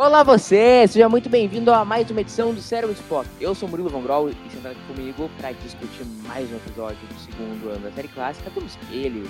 [0.00, 3.28] Olá você, seja muito bem-vindo a mais uma edição do Cérebro Spock.
[3.38, 7.20] Eu sou Murilo Von Grol e sentado aqui comigo para discutir mais um episódio do
[7.20, 9.28] segundo ano da série clássica temos ele,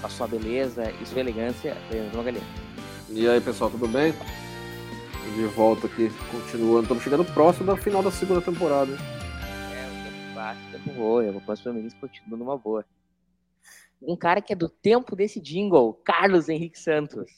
[0.00, 2.42] com a sua beleza e sua elegância, Leandro Magalhães.
[3.08, 4.12] E aí pessoal, tudo bem?
[5.36, 8.90] De volta aqui, continuando, estamos chegando próximo da final da segunda temporada.
[8.90, 12.84] É, o tempo passa, o tempo voa, eu vou para os continua numa boa.
[14.02, 17.30] Um cara que é do tempo desse jingle, Carlos Henrique Santos.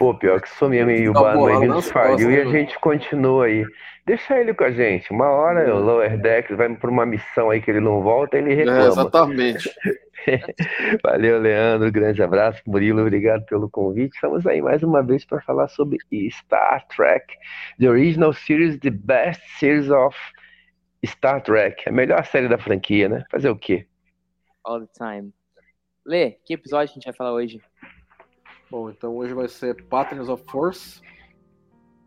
[0.00, 3.44] Pô, pior que sou mesmo, e o Tá aí nos faliu e a gente continua
[3.44, 3.66] aí.
[4.06, 5.10] Deixa ele com a gente.
[5.12, 8.50] Uma hora o Lower Deck vai por uma missão aí que ele não volta, ele
[8.52, 8.86] É, reclama.
[8.86, 9.70] exatamente.
[11.04, 11.92] Valeu, Leandro.
[11.92, 12.62] Grande abraço.
[12.66, 14.14] Murilo, obrigado pelo convite.
[14.14, 15.98] Estamos aí mais uma vez para falar sobre
[16.30, 17.26] Star Trek,
[17.78, 20.16] the original series, the best series of
[21.04, 21.86] Star Trek.
[21.86, 23.22] A melhor série da franquia, né?
[23.30, 23.86] Fazer o quê?
[24.64, 25.30] All the time.
[26.06, 27.60] Lê, que episódio a gente vai falar hoje?
[28.70, 31.00] Bom, então hoje vai ser Patterns of Force,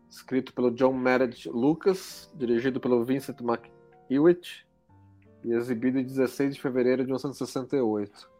[0.08, 4.66] escrito pelo John Meredith Lucas, dirigido pelo Vincent McEwitt
[5.44, 8.30] e exibido em 16 de fevereiro de 1968.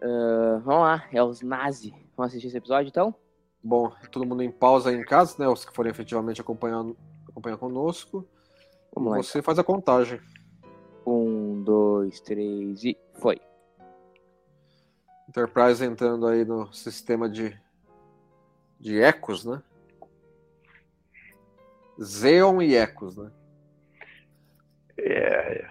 [0.00, 1.92] Ah, vamos lá, é os Nazi.
[2.16, 3.14] Vamos assistir esse episódio então?
[3.62, 5.48] Bom, todo mundo em pausa aí em casa, né?
[5.48, 6.96] Os que forem efetivamente acompanhando,
[7.28, 8.26] acompanhar conosco.
[8.94, 9.16] Vamos lá.
[9.18, 10.20] Você faz a contagem.
[11.06, 13.40] Um, dois, três e foi.
[15.42, 17.58] Enterprise entrando aí no sistema de,
[18.78, 19.62] de ecos, né?
[21.98, 23.30] Xeon e ecos, né?
[24.98, 25.66] É,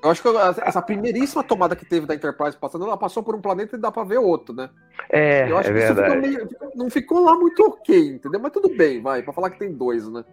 [0.00, 0.28] Eu acho que
[0.64, 3.90] essa primeiríssima tomada que teve da Enterprise passando, ela passou por um planeta e dá
[3.90, 4.70] pra ver outro, né?
[5.10, 6.20] é, Eu acho é que isso ficou verdade.
[6.28, 8.38] meio- não ficou lá muito ok, entendeu?
[8.38, 10.24] Mas tudo bem, vai, pra falar que tem dois, né?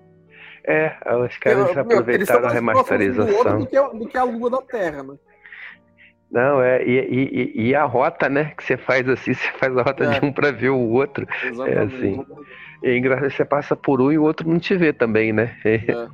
[0.64, 2.84] É, os caras aproveitaram a próximos
[3.16, 3.58] do outro remasterização.
[3.58, 5.18] do que, do que a Lua da Terra, né?
[6.32, 9.76] Não, é, e, e- e- e a rota, né, que você faz assim, você faz
[9.76, 10.20] a rota É.
[10.20, 11.28] de um para ver o outro.
[11.44, 11.96] Exatamente.
[11.96, 12.26] assim.
[12.84, 15.58] E é engraçado, você passa por um e o outro não te vê também, né?
[15.66, 16.08] É.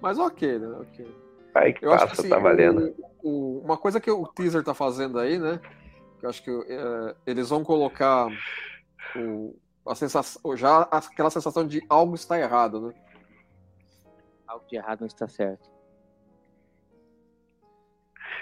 [0.00, 0.68] Mas ok, né?
[0.80, 1.06] Ok.
[1.54, 2.94] Aí que Eu acho passa, que assim, tá valendo.
[3.22, 5.60] o- o- uma coisa que o teaser tá fazendo aí, né?
[6.20, 8.28] Que eu acho que é, eles vão colocar
[9.16, 12.94] o, a sensação, já aquela sensação de algo está errado, né?
[14.46, 15.68] Algo de errado não está certo.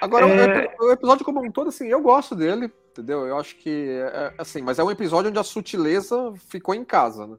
[0.00, 0.74] Agora, o É.
[0.80, 3.26] o episódio como um todo, assim, eu gosto dele, entendeu?
[3.26, 7.26] Eu acho que, é, assim, mas é um episódio onde a sutileza ficou em casa,
[7.26, 7.36] né?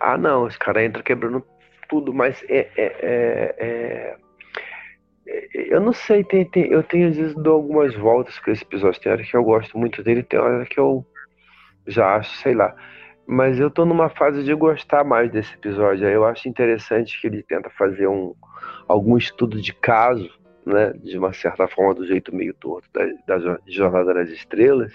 [0.00, 1.44] Ah, não, os caras entram quebrando
[1.88, 4.16] tudo, mas é, é- é- é-
[5.26, 8.62] é- eu não sei, tem, tem- eu tenho às vezes dou algumas voltas com esse
[8.62, 9.00] episódio.
[9.00, 11.06] Tem hora que eu gosto muito dele, tem hora que eu
[11.86, 12.74] já acho, sei lá.
[13.26, 16.08] Mas eu tô numa fase de gostar mais desse episódio.
[16.08, 18.34] Eu acho interessante que ele tenta fazer um,
[18.88, 20.28] algum estudo de caso,
[20.64, 20.92] né?
[20.94, 24.92] De uma certa forma, do jeito meio torto da, da Jo- Jornada das Estrelas.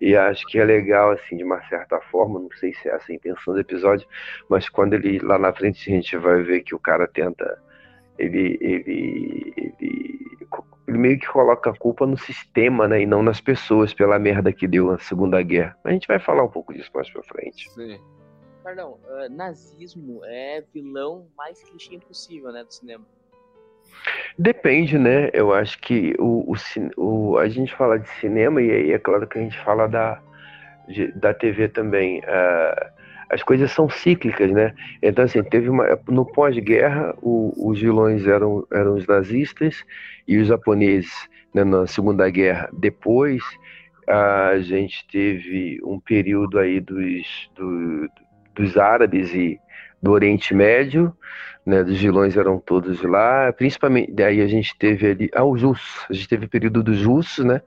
[0.00, 3.10] E acho que é legal, assim, de uma certa forma, não sei se é essa
[3.10, 4.06] a intenção do episódio,
[4.48, 7.60] mas quando ele, lá na frente, a gente vai ver que o cara tenta,
[8.16, 13.40] ele, ele, ele, ele meio que coloca a culpa no sistema, né, e não nas
[13.40, 15.76] pessoas, pela merda que deu na Segunda Guerra.
[15.82, 17.68] A gente vai falar um pouco disso mais pra frente.
[17.70, 18.00] Sim.
[18.62, 23.04] Perdão, ah, nazismo é vilão mais clichê impossível, né, do cinema.
[24.38, 25.30] Depende, né?
[25.32, 26.52] Eu acho que o,
[26.96, 29.86] o, o- a gente fala de cinema e aí é claro que a gente fala
[29.88, 30.20] da,
[30.88, 32.22] de- da TV também.
[32.26, 32.90] ah,
[33.30, 34.74] as coisas são cíclicas, né?
[35.02, 35.98] Então, assim, teve uma.
[36.08, 39.84] No pós-guerra, os vilões eram, eram os nazistas
[40.26, 41.12] e os japoneses
[41.54, 42.70] né, na Segunda Guerra.
[42.72, 43.42] Depois,
[44.06, 48.08] a gente teve um período aí dos, do-
[48.54, 49.60] dos árabes e
[50.02, 51.12] do Oriente Médio,
[51.68, 56.06] né, dos vilões eram todos lá, principalmente, daí a gente teve ali, ah, os russos,
[56.08, 57.60] a gente teve o período dos russos, né,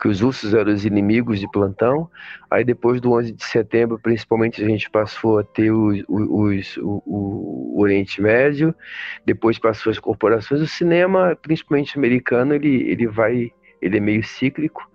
[0.00, 2.08] que os russos eram os inimigos de plantão,
[2.48, 7.02] aí depois do 11 de setembro, principalmente, a gente passou a ter os, os, o,
[7.04, 8.72] o Oriente Médio,
[9.26, 13.50] depois passou as corporações, o cinema, principalmente americano, ele, ele vai,
[13.82, 14.88] ele é meio cíclico,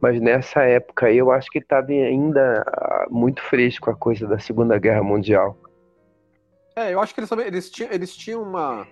[0.00, 4.40] mas nessa época aí eu acho que estava ainda ah, muito fresco a coisa da
[4.40, 5.56] Segunda Guerra Mundial.
[6.78, 8.86] É, eu acho que eles também eles tinham, eles tinham uma,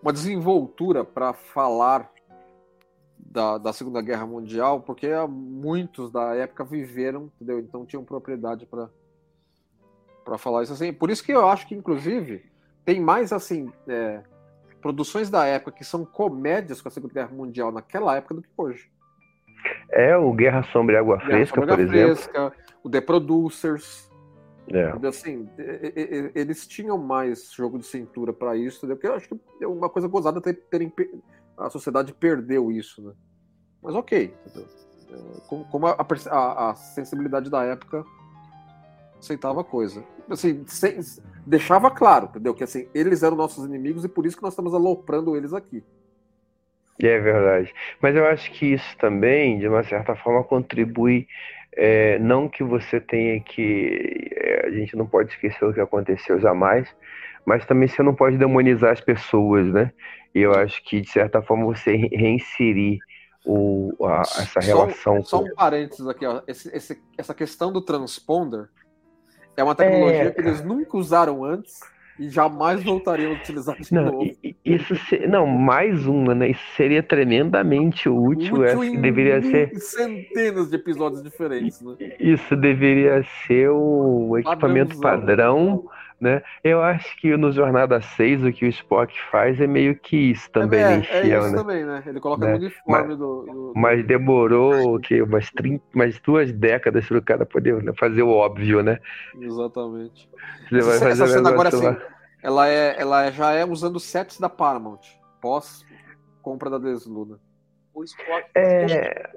[0.00, 2.10] uma desenvoltura para falar
[3.18, 7.58] da, da Segunda Guerra Mundial, porque muitos da época viveram, entendeu?
[7.58, 8.88] Então tinham propriedade para
[10.24, 10.92] para falar isso assim.
[10.92, 12.44] Por isso que eu acho que, inclusive,
[12.84, 14.20] tem mais assim é,
[14.82, 18.48] produções da época que são comédias com a Segunda Guerra Mundial naquela época do que
[18.56, 18.90] hoje.
[19.90, 22.16] É, o Guerra Sombra e Água Guerra Fresca, Sombra por Água exemplo.
[22.16, 22.52] Fresca,
[22.82, 24.05] o The Producers.
[24.72, 25.06] É.
[25.06, 25.48] Assim,
[26.34, 28.96] eles tinham mais jogo de cintura para isso, entendeu?
[28.96, 30.92] porque eu acho que é uma coisa gozada ter, terem,
[31.56, 33.12] a sociedade perdeu isso, né?
[33.82, 34.68] Mas ok, entendeu?
[35.10, 35.96] É, como, como a,
[36.30, 38.04] a, a, sensibilidade da época
[39.18, 40.02] aceitava a coisa.
[40.28, 40.98] Assim, sem,
[41.46, 42.52] deixava claro, entendeu?
[42.52, 45.84] Que assim, eles eram nossos inimigos e por isso que nós estamos aloprando eles aqui.
[47.00, 47.72] É verdade.
[48.00, 51.28] Mas eu acho que isso também, de uma certa forma, contribui.
[51.76, 54.30] É, não que você tenha que.
[54.34, 56.88] É, a gente não pode esquecer o que aconteceu jamais,
[57.44, 59.92] mas também você não pode demonizar as pessoas, né?
[60.34, 62.98] E eu acho que, de certa forma, você reinserir
[63.44, 65.22] o, a, essa relação.
[65.22, 65.44] Só, com...
[65.46, 66.42] só um parênteses aqui, ó.
[66.46, 68.68] Esse, esse, essa questão do transponder
[69.56, 71.80] é uma tecnologia é, que eles nunca usaram antes
[72.18, 74.30] e jamais voltariam a utilizar de não, novo.
[74.64, 76.50] Isso se, não, mais uma, né?
[76.50, 78.60] Isso seria tremendamente útil.
[78.60, 81.94] útil em deveria ser centenas de episódios diferentes, né?
[82.18, 85.84] Isso deveria ser o equipamento padrão
[86.20, 86.42] né?
[86.64, 90.50] Eu acho que no Jornada 6 o que o Spock faz é meio que isso
[90.50, 91.06] também, é, né?
[91.10, 91.56] É isso né?
[91.56, 92.02] também, né?
[92.06, 92.52] Ele coloca né?
[92.52, 97.22] no uniforme mas, do, do, Mas demorou que umas, 30, umas duas décadas para o
[97.22, 98.98] cara poder né, fazer o óbvio, né?
[99.38, 100.28] Exatamente.
[100.70, 101.96] Você vai fazer essa cena agora assim,
[102.42, 105.00] ela, é, ela já é usando sets da Paramount,
[105.40, 105.84] pós
[106.42, 107.38] compra da Desluna.
[107.92, 109.30] O Spock é...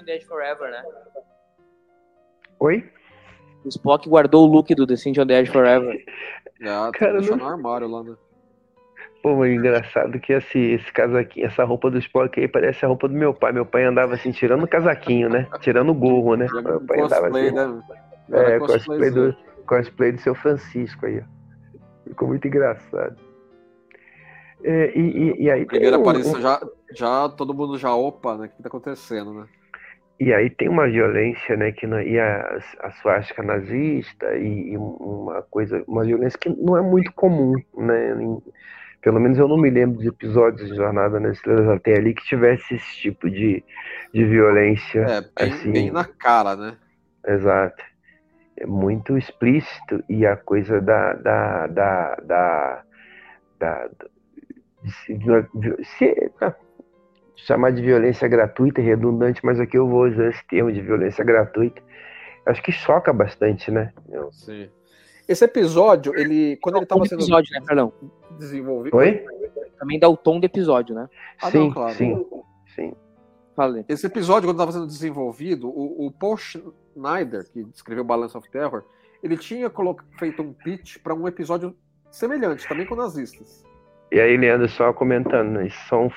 [0.00, 0.82] o Dead Forever, né?
[2.58, 2.90] Oi?
[3.66, 6.02] O Spock guardou o look do Descent on the Edge Forever.
[6.62, 7.36] Ah, Cara, não...
[7.36, 8.14] no armário lá, né?
[9.22, 13.06] Pô, mas engraçado que esse, esse casaquinho, essa roupa do Spock aí parece a roupa
[13.08, 13.52] do meu pai.
[13.52, 15.46] Meu pai andava assim, tirando o casaquinho, né?
[15.60, 16.46] Tirando o gorro, né?
[16.50, 17.50] Meu pai andava assim.
[17.50, 17.82] Né?
[18.32, 19.36] É, cosplay do,
[19.66, 22.08] cosplay do seu Francisco aí, ó.
[22.08, 23.16] Ficou muito engraçado.
[24.64, 26.40] É, e, e, e, aí Primeira um, aparição, um...
[26.40, 26.60] já,
[26.94, 28.46] já todo mundo já opa, né?
[28.46, 29.46] O que tá acontecendo, né?
[30.18, 34.76] E aí tem uma violência, né, que não, e a, a suástica nazista e, e,
[34.76, 38.42] uma coisa, uma violência que não é muito comum, né, em,
[39.06, 42.24] pelo menos eu não me lembro de episódios de Jornada nas Estrelas até ali que
[42.24, 43.62] tivesse esse tipo de,
[44.12, 45.00] de violência.
[45.02, 46.76] É, bem, assim, bem na cara, né?
[47.24, 47.84] Exato.
[48.56, 52.82] É muito explícito e a coisa da, da, da, da,
[53.60, 53.90] da,
[55.04, 55.18] se,
[55.98, 56.32] se,
[57.36, 61.24] chamar de violência gratuita é redundante, mas aqui eu vou usar esse termo de violência
[61.24, 61.82] gratuita.
[62.46, 63.92] Acho que choca bastante, né?
[64.32, 64.68] Sim.
[65.28, 66.56] Esse episódio, ele.
[66.58, 67.20] Quando ele estava sendo.
[67.20, 67.92] episódio, né, Carlão?
[68.38, 68.96] Desenvolvido.
[68.96, 69.24] Oi?
[69.78, 71.08] Também dá o tom do episódio, né?
[71.42, 71.94] Ah, sim, não, claro.
[71.94, 72.26] sim,
[72.74, 72.94] sim.
[73.54, 73.84] Falei.
[73.88, 78.84] Esse episódio, quando estava sendo desenvolvido, o, o Paul Schneider, que escreveu Balance of Terror,
[79.22, 79.70] ele tinha
[80.18, 81.74] feito um pitch para um episódio
[82.10, 83.64] semelhante, também com nazistas.
[84.12, 86.10] E aí, Leandro, só comentando, né, isso são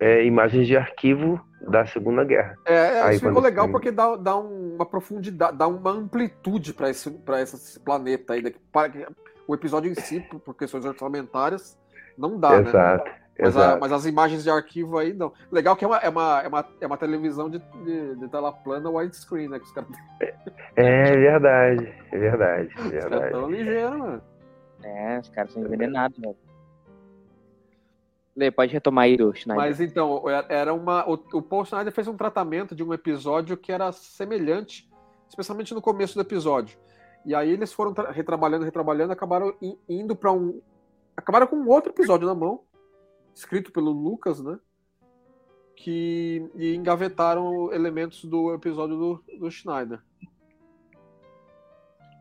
[0.00, 2.56] é, imagens de arquivo da Segunda Guerra.
[2.64, 7.10] É, Aí, isso ficou legal porque dá, dá uma profundidade, dá uma amplitude para esse,
[7.10, 8.54] pra esse planeta aí.
[8.72, 9.08] Para,
[9.46, 11.78] o episódio em si, por questões orçamentárias,
[12.18, 13.14] não dá, exato, né?
[13.38, 13.76] Mas, exato.
[13.76, 15.32] A, mas, as imagens de arquivo aí não.
[15.52, 18.52] Legal que é uma, é uma, é uma, é uma televisão de, de, de tela
[18.52, 19.58] plana widescreen, né?
[19.58, 19.90] Que os caras...
[20.20, 20.34] é,
[20.76, 22.74] é verdade, é verdade.
[22.76, 22.98] É verdade.
[22.98, 24.22] Os caras tão ligeiros, mano.
[24.82, 26.36] É, os caras são envenenados, velho.
[28.36, 29.64] Lê, pode retomar aí do Schneider.
[29.64, 31.08] Mas então, era uma.
[31.08, 34.90] O, o Paul Schneider fez um tratamento de um episódio que era semelhante,
[35.26, 36.78] especialmente no começo do episódio.
[37.24, 39.56] E aí eles foram retrabalhando, retrabalhando, acabaram
[39.88, 40.60] indo para um.
[41.16, 42.60] Acabaram com um outro episódio na mão,
[43.34, 44.58] escrito pelo Lucas, né?
[45.74, 46.46] Que.
[46.54, 50.02] E engavetaram elementos do episódio do, do Schneider.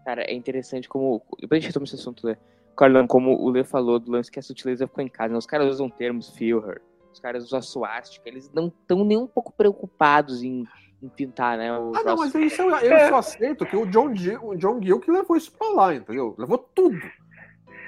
[0.06, 1.22] Cara, é interessante como.
[1.42, 2.38] Depois a gente retoma esse assunto, Lê.
[2.75, 5.38] Carlão, como o Lê falou do lance que a sutileza ficou em casa, né?
[5.38, 9.27] os caras usam termos Führer, os caras usam a suástica, eles não estão nem um
[9.27, 10.67] pouco preocupados em,
[11.01, 11.70] em pintar, né?
[11.70, 13.10] ah, não, mas isso eu, eu é.
[13.10, 16.36] só aceito que o John, G, o John Gill que levou isso pra lá, entendeu?
[16.38, 17.00] Levou tudo.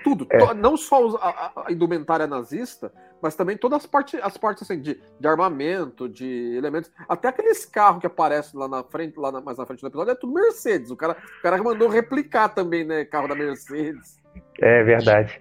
[0.03, 0.25] Tudo.
[0.29, 0.53] É.
[0.53, 5.01] Não só a, a, indumentária nazista, mas também todas as partes, as partes assim, de,
[5.19, 6.89] de armamento, de elementos.
[7.09, 10.11] Até aqueles carros que aparecem lá na frente, lá na, mais na frente do episódio,
[10.11, 10.91] é tudo Mercedes.
[10.91, 13.03] O cara, o cara mandou replicar também, né?
[13.03, 14.17] Carro da Mercedes.
[14.61, 15.39] É verdade.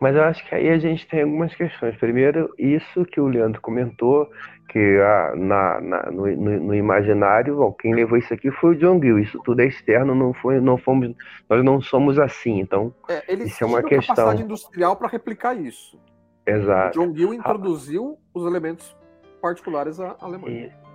[0.00, 1.94] Mas eu acho que aí a gente tem algumas questões.
[1.96, 4.30] Primeiro, isso que o Leandro comentou,
[4.70, 8.98] que ah, na, na no, no, imaginário, bom, quem levou isso aqui foi o John
[8.98, 9.18] Gill.
[9.18, 11.14] Isso tudo é externo, não foi, não fomos,
[11.48, 12.60] nós não somos assim.
[12.60, 14.14] Então, é, isso é uma questão.
[14.14, 16.00] capacidade industrial para replicar isso.
[16.46, 16.98] Exato.
[16.98, 18.38] O John Gill introduziu ah.
[18.38, 18.96] os elementos
[19.42, 20.72] particulares à Alemanha.
[20.86, 20.89] E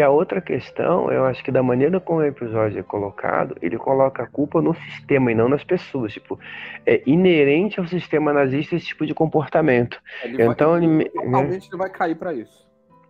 [0.00, 4.22] a outra questão, eu acho que da maneira como o episódio é colocado, ele coloca
[4.22, 6.12] a culpa no sistema e não nas pessoas.
[6.12, 6.38] Tipo,
[6.84, 10.00] é inerente ao sistema nazista esse tipo de comportamento.
[10.22, 11.04] Ele então, vai, ele, né?
[11.04, 12.66] ele vai cair para isso.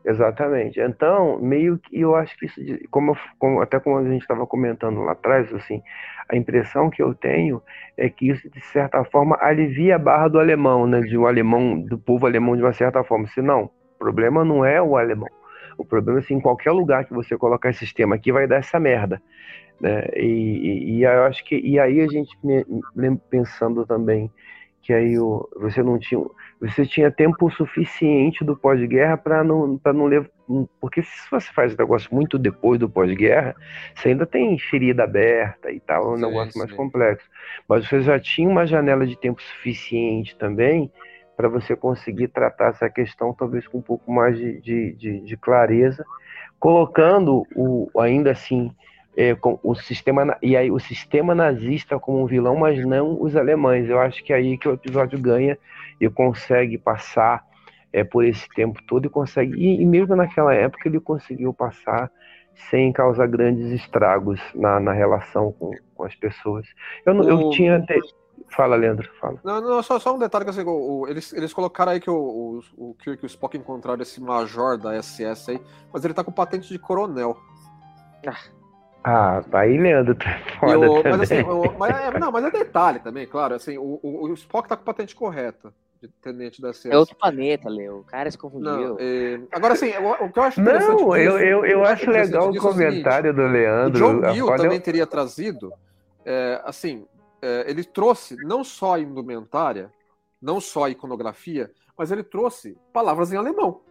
[0.06, 0.80] Exatamente.
[0.80, 2.60] Então, meio que eu acho que isso,
[2.92, 5.82] como, como até como a gente estava comentando lá atrás, assim,
[6.28, 7.60] a impressão que eu tenho
[7.96, 11.80] é que isso de certa forma alivia a barra do alemão, né, de um alemão,
[11.80, 13.26] do povo alemão de uma certa forma.
[13.26, 15.28] Se não, o problema não é o alemão.
[15.76, 18.56] O problema é se em qualquer lugar que você colocar esse sistema aqui vai dar
[18.56, 19.20] essa merda.
[19.80, 20.06] Né?
[20.16, 22.36] E, e, e eu acho que e aí a gente
[23.30, 24.30] pensando também
[24.86, 26.24] que aí o, você não tinha
[26.60, 30.30] você tinha tempo suficiente do pós-guerra para não para não levar
[30.80, 33.54] porque se você faz um negócio muito depois do pós-guerra
[33.94, 36.58] você ainda tem ferida aberta e tal é um sim, negócio sim.
[36.60, 37.28] mais complexo
[37.68, 40.90] mas você já tinha uma janela de tempo suficiente também
[41.36, 45.36] para você conseguir tratar essa questão talvez com um pouco mais de, de, de, de
[45.36, 46.04] clareza,
[46.58, 48.72] colocando o ainda assim
[49.16, 53.36] é, com o sistema e aí o sistema nazista como um vilão, mas não os
[53.36, 53.88] alemães.
[53.88, 55.58] Eu acho que é aí que o episódio ganha
[56.00, 57.44] e consegue passar
[57.92, 62.10] é, por esse tempo todo e consegue e, e mesmo naquela época ele conseguiu passar
[62.70, 66.66] sem causar grandes estragos na, na relação com, com as pessoas.
[67.04, 67.98] Eu, eu tinha até
[68.48, 69.38] Fala, Leandro, fala.
[69.44, 72.10] Não, não só, só um detalhe que assim, o, o, eles, eles colocaram aí que
[72.10, 75.60] o, o, o Kirk e o Spock encontraram esse major da SS aí,
[75.92, 77.36] mas ele tá com patente de coronel.
[79.04, 82.98] Ah, aí, Leandro, tá foda o, Mas assim, o, mas é, não, mas é detalhe
[82.98, 86.90] também, claro, assim, o, o, o Spock tá com patente correta de tenente da SS.
[86.90, 88.00] É outro planeta, Leo.
[88.00, 88.70] O cara se confundiu.
[88.70, 89.40] Não, é...
[89.52, 93.32] Agora, assim, o, o, que eu acho Não, eu, eu, eu acho legal o comentário
[93.32, 94.06] do Leandro.
[94.06, 94.82] O John Gill também eu...
[94.82, 95.72] teria trazido,
[96.24, 97.06] é, assim,
[97.42, 99.92] é, ele trouxe não só a indumentária,
[100.40, 103.82] não só a iconografia, mas ele trouxe palavras em alemão.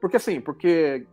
[0.00, 1.06] Porque assim, porque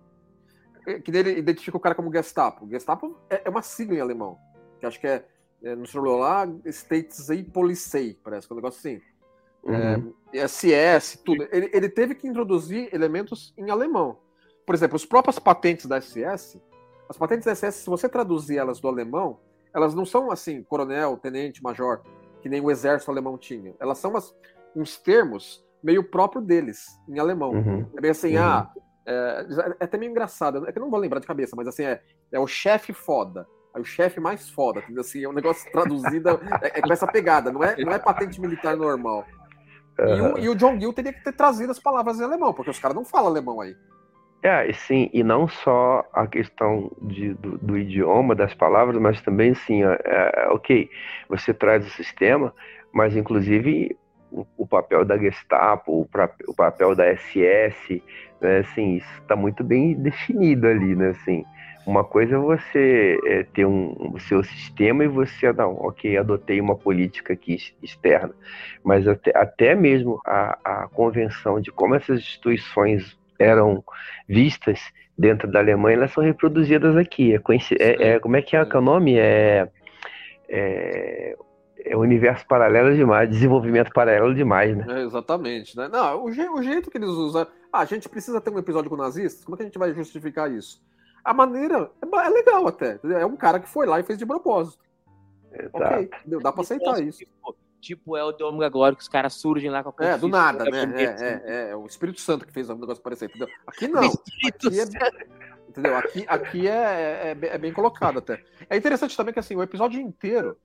[0.88, 2.68] é, que ele identifica o cara como Gestapo.
[2.70, 4.38] Gestapo é, é uma sigla em alemão,
[4.80, 5.26] que acho que é,
[5.64, 9.02] é no celular States Polizei, parece que é um negócio assim.
[9.64, 10.14] Uhum.
[10.34, 11.48] É, SS, tudo.
[11.52, 14.18] Ele, ele teve que introduzir elementos em alemão.
[14.66, 16.62] Por exemplo, as próprias patentes da SS,
[17.10, 19.40] as patentes da SS, se você traduzir elas do alemão,
[19.74, 22.02] elas não são assim, coronel, tenente, major,
[22.42, 23.74] que nem o exército alemão tinha.
[23.80, 24.36] Elas são umas,
[24.76, 27.52] uns termos meio próprio deles, em alemão.
[27.52, 27.86] Uhum.
[27.96, 28.44] É bem assim, uhum.
[28.44, 28.72] ah,
[29.06, 29.46] é,
[29.80, 32.02] é, até meio engraçado, é que eu não vou lembrar de cabeça, mas assim, é,
[32.32, 33.48] é o chefe foda.
[33.74, 34.84] Aí o chefe mais foda?
[34.98, 36.30] Assim, é um negócio traduzido,
[36.62, 39.26] é, é, com essa pegada, não é, não é patente militar normal.
[40.00, 42.72] E, o, e o John Gill teria que ter trazido as palavras em alemão, porque
[42.72, 43.76] os caras não falam alemão aí.
[44.42, 49.54] É, sim, e não só a questão de, do, do, idioma, das palavras, mas também,
[49.54, 50.90] sim, é, é, ok,
[51.28, 52.54] você traz o sistema,
[52.94, 53.98] mas inclusive
[54.32, 56.10] o, o papel da Gestapo, o,
[56.48, 58.02] o, papel da SS,
[58.40, 61.44] né, assim, isso está muito bem definido ali, né, assim,
[61.86, 66.62] uma coisa é você é, ter um, o seu sistema e você, não, ok, adotei
[66.62, 68.34] uma política aqui externa,
[68.86, 73.84] mas até, até mesmo a, a convenção de como essas instituições eram
[74.28, 74.80] vistas
[75.18, 77.34] dentro da Alemanha, elas são reproduzidas aqui.
[77.34, 77.40] É,
[77.80, 79.18] é, é como é que é, que é o nome?
[79.18, 79.70] É,
[80.48, 81.38] é,
[81.86, 84.86] é universo paralelo demais, desenvolvimento paralelo demais, né?
[84.90, 85.88] É, exatamente, né?
[85.88, 87.48] Não, o, je, o, jeito que eles usam.
[87.72, 89.44] Ah, a gente precisa ter um episódio com nazistas?
[89.44, 90.82] Como é que a gente vai justificar isso?
[91.24, 93.00] A maneira é, é legal até.
[93.04, 94.84] É um cara que foi lá e fez de propósito.
[95.52, 95.78] Exato.
[95.78, 96.10] Ok,
[96.42, 97.24] dá pra aceitar isso.
[97.80, 100.12] Tipo é o de Ômega Glória, que os caras surgem lá com a coisa.
[100.14, 100.92] É, do nada, né?
[100.96, 103.48] É, é, é, o Espírito Santo que fez um negócio parecer, entendeu?
[103.66, 104.04] Aqui não.
[104.04, 104.84] Aqui é,
[105.70, 105.96] entendeu?
[105.98, 108.44] Aqui, aqui é, é, é, bem colocado até.
[108.70, 110.58] É interessante também que assim, o episódio inteiro,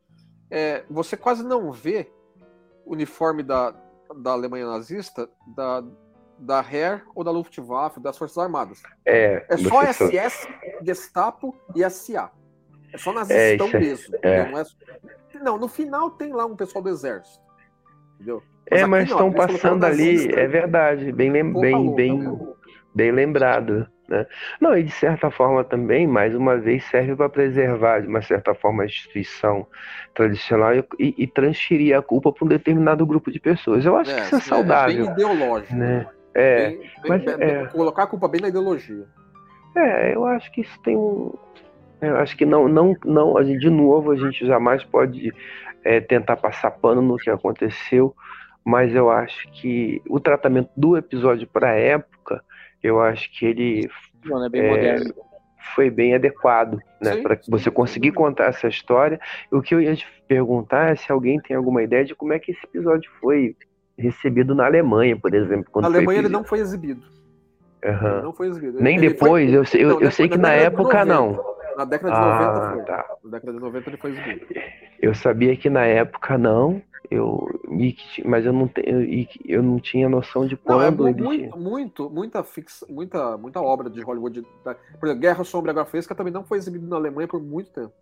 [0.50, 2.10] é, você quase não vê
[2.84, 3.74] o uniforme da,
[4.16, 5.84] da Alemanha nazista, da,
[6.38, 8.82] da Heer ou da Luftwaffe, das Forças Armadas.
[9.06, 10.48] É, é só SS,
[10.82, 12.32] Gestapo e SA.
[12.92, 14.16] É só nazistão é, mesmo.
[14.22, 14.50] É.
[14.50, 14.64] Não é
[15.38, 17.42] não, no final tem lá um pessoal do exército.
[18.14, 18.42] Entendeu?
[18.70, 22.38] Mas é, mas estão passando ali, é verdade, bem, bem, bem,
[22.94, 23.86] bem lembrado.
[24.08, 24.26] Né?
[24.60, 28.54] Não, e de certa forma também, mais uma vez, serve para preservar, de uma certa
[28.54, 29.66] forma, a instituição
[30.14, 33.84] tradicional e, e transferir a culpa para um determinado grupo de pessoas.
[33.84, 35.04] Eu acho é, que isso é saudável.
[35.04, 35.74] É bem ideológico.
[35.74, 36.06] Né?
[36.34, 39.06] É, bem, mas, bem, é, colocar a culpa bem na ideologia.
[39.76, 41.32] É, eu acho que isso tem um,
[42.08, 45.32] eu acho que não, não, não, de novo, a gente jamais pode
[45.82, 48.14] é, tentar passar pano no que aconteceu,
[48.64, 52.42] mas eu acho que o tratamento do episódio para a época,
[52.82, 53.88] eu acho que ele
[54.44, 54.96] é bem é,
[55.74, 59.18] foi bem adequado, né, para você conseguir contar essa história.
[59.50, 62.38] O que eu ia te perguntar é se alguém tem alguma ideia de como é
[62.38, 63.56] que esse episódio foi
[63.98, 65.70] recebido na Alemanha, por exemplo.
[65.80, 67.02] na Alemanha ele não foi exibido.
[67.82, 68.80] Ele não foi exibido.
[68.80, 71.04] Nem Ele depois, foi- eu, sei- eu, Não, eu depois sei que da na época
[71.04, 71.04] 90.
[71.04, 71.53] não.
[71.76, 72.84] Na década de 90 Ah, foi.
[72.84, 73.16] tá.
[73.24, 74.46] Na década de 90 ele foi exibido.
[75.00, 77.48] Eu sabia que na época não, eu,
[78.24, 81.50] mas eu não, tenho, eu não tinha noção de Não, é quando ele tinha.
[81.50, 84.46] muito, muito, muita, fix, muita, muita obra de Hollywood.
[84.64, 87.70] da- Por exemplo, Guerra Sombra Água Fresca também não foi exibido na Alemanha por muito
[87.70, 87.92] tempo.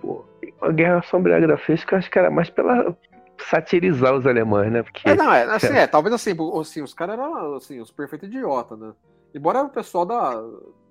[0.00, 0.24] Pô,
[0.60, 2.96] a Guerra Sombra Fresca, eu acho que era mais pela
[3.38, 4.82] satirizar os alemães, né?
[4.82, 8.28] Porque É, não, é, assim, é, talvez assim, assim, os caras eram assim, os perfeitos
[8.28, 8.92] idiota, né?
[9.34, 10.40] Embora o pessoal da,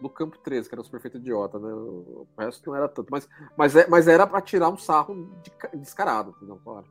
[0.02, 1.74] do Campo 13, que era os perfeitos idiota, né?
[1.74, 3.08] O resto não era tanto.
[3.10, 6.60] Mas, mas, é, mas era pra tirar um sarro de ca- descarado, entendeu?
[6.64, 6.86] Claro.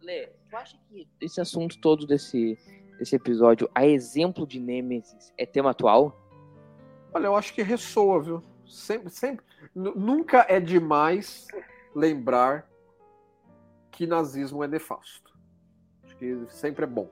[0.00, 2.58] Lê, tu acha que esse assunto todo desse,
[2.98, 6.18] desse episódio, a exemplo de Nemesis, é tema atual?
[7.12, 8.42] Olha, eu acho que ressoa, viu?
[8.66, 9.44] Sempre, sempre.
[9.74, 11.46] nu- Nunca é demais
[11.94, 12.66] lembrar
[13.90, 15.30] que nazismo é nefasto.
[16.02, 17.10] Acho que sempre é bom.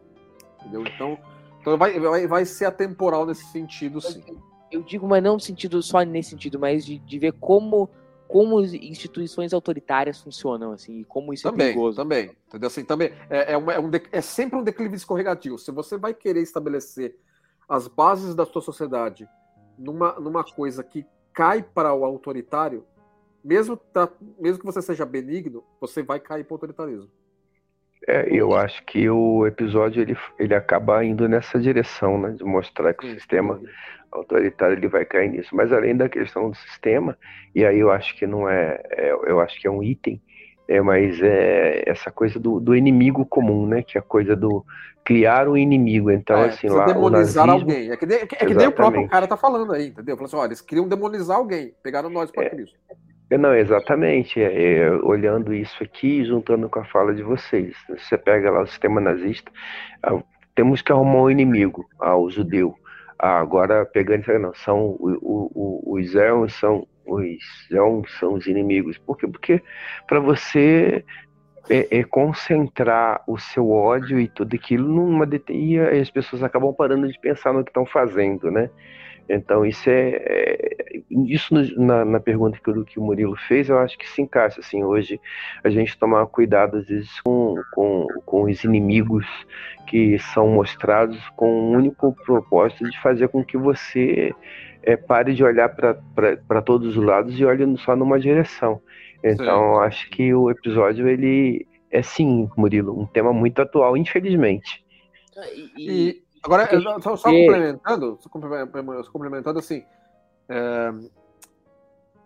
[0.60, 0.82] Entendeu?
[0.86, 1.18] Então,
[1.60, 4.22] então vai, vai, vai ser atemporal nesse sentido, sim.
[4.70, 7.90] Eu digo, mas não sentido só nesse sentido, mas de, de ver como,
[8.28, 11.96] como instituições autoritárias funcionam, assim, e como isso é Também, perigoso.
[11.96, 12.30] também.
[12.46, 12.68] Entendeu?
[12.68, 15.58] Assim, também é, é, uma- é um de- é sempre um declive escorregativo.
[15.58, 17.16] Se você vai querer estabelecer
[17.68, 19.28] as bases da sua sociedade
[19.76, 22.84] numa, numa coisa que cai para o autoritário,
[23.42, 27.10] mesmo, tá- mesmo que você seja benigno, você vai cair para o autoritarismo.
[28.08, 32.30] É, eu acho que o episódio ele, ele acaba indo nessa direção, né?
[32.30, 33.60] De mostrar que o sistema
[34.10, 35.54] autoritário ele vai cair nisso.
[35.54, 37.16] Mas além da questão do sistema,
[37.54, 40.20] e aí eu acho que não é, é- eu acho que é um item,
[40.66, 43.82] é, mas é essa coisa do, do inimigo comum, né?
[43.82, 44.64] Que é a coisa do
[45.04, 46.10] criar um inimigo.
[46.10, 47.90] Então, É, assim, lá o demonizar nazismo, alguém.
[47.90, 50.16] É que, nem, é que- nem o próprio cara tá falando aí, entendeu?
[50.16, 52.50] Falou assim, olha, eles queriam demonizar alguém, pegaram nós para É.
[52.50, 52.76] Cristo.
[53.38, 54.40] Não, exatamente.
[54.40, 57.76] É, é, olhando isso aqui, juntando com a fala de vocês.
[57.88, 59.50] Você pega lá o sistema nazista,
[60.02, 60.20] ah,
[60.54, 62.74] temos que arrumar um inimigo, ah, o judeu.
[63.18, 65.50] Ah, agora, pegando isso não, são o- o-
[65.94, 67.36] o- os Zéons são os
[68.18, 68.98] são os inimigos.
[68.98, 69.26] Por quê?
[69.28, 69.62] Porque
[70.08, 71.04] para você
[71.68, 77.08] é, é concentrar o seu ódio e tudo aquilo numa e as pessoas acabam parando
[77.08, 78.70] de pensar no que estão fazendo, né?
[79.32, 83.78] Então isso é, é- isso na, na pergunta que o, que o Murilo fez, eu
[83.78, 85.20] acho que se encaixa assim hoje
[85.62, 89.24] a gente tomar cuidado às vezes com, com, com os inimigos
[89.86, 94.32] que são mostrados com o único propósito de fazer com que você
[94.82, 98.80] é, pare de olhar para todos os lados e olhe só numa direção.
[99.22, 104.82] Então eu acho que o episódio ele é sim, Murilo, um tema muito atual, infelizmente.
[105.54, 106.68] E, e- E agora,
[107.00, 109.84] só, só complementando, só complementando, só complementando assim,
[110.48, 110.90] é,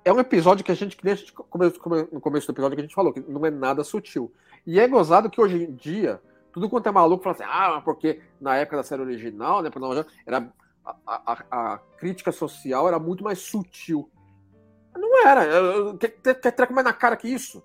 [0.05, 2.53] é um episódio que a gente, que nem a gente come- come- no começo do
[2.55, 4.33] episódio que a gente falou, que não é nada sutil.
[4.67, 6.21] E é gozado que hoje em dia,
[6.53, 9.71] tudo quanto é maluco fala assim, ah, porque na época da série original, né,
[10.27, 10.53] era,
[10.85, 14.09] a, a- a crítica social era muito mais sutil.
[14.97, 15.45] Não era,
[15.99, 17.63] quer treco mais na cara que isso.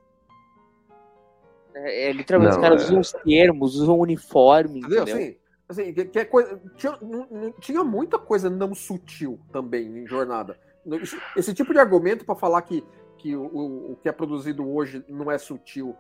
[1.76, 5.04] é, é, literalmente, Não, os caras é- usam os termos, usam uniforme, Entendeu?
[5.04, 5.16] entendeu?
[5.24, 5.38] Assim,
[5.70, 10.08] assim que, que é coisa, tinha, não- não- tinha muita coisa não sutil também em
[10.08, 10.60] jornada.
[11.02, 12.84] Esse, esse tipo de argumento para falar que,
[13.18, 15.96] que o, o, que é produzido hoje não é sutil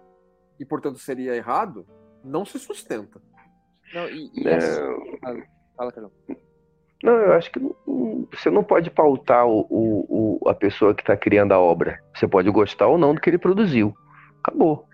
[0.60, 1.86] e, portanto, seria errado,
[2.24, 3.22] não se sustenta.
[3.94, 5.44] Não, e, e assim, fala,
[5.78, 6.12] fala, Carol.
[7.04, 7.76] Não, eu acho que não-
[8.34, 12.02] você não pode pautar o, o- o- a pessoa que está criando a obra.
[12.16, 13.94] Você pode gostar ou não do que ele produziu.
[14.44, 14.86] Acabou.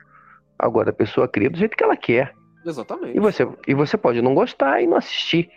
[0.60, 2.35] Agora a pessoa cria do jeito que ela quer.
[2.66, 3.16] Exatamente.
[3.16, 5.50] E você, e você pode não gostar e não assistir.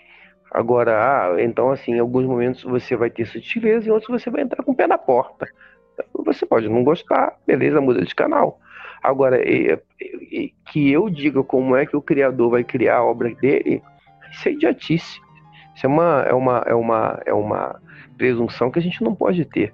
[0.51, 0.93] Agora,
[1.35, 4.43] ah, então assim, em alguns momentos você vai ter sutileza e em outros você vai
[4.43, 5.47] entrar com o pé na porta.
[6.25, 8.61] Você pode não gostar, beleza, muda de canal.
[9.03, 9.81] Agora, é- é-
[10.71, 13.83] que eu diga como é que o criador vai criar a obra dele,
[14.31, 15.21] isso é idiotice.
[15.75, 17.81] Isso é uma, é uma, é uma, é uma
[18.17, 19.73] presunção que a gente não pode ter.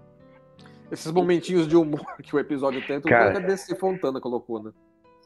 [0.91, 3.39] Esses momentinhos de humor que o episódio tem, tudo Cara.
[3.39, 4.71] é DC Fontana colocou, né?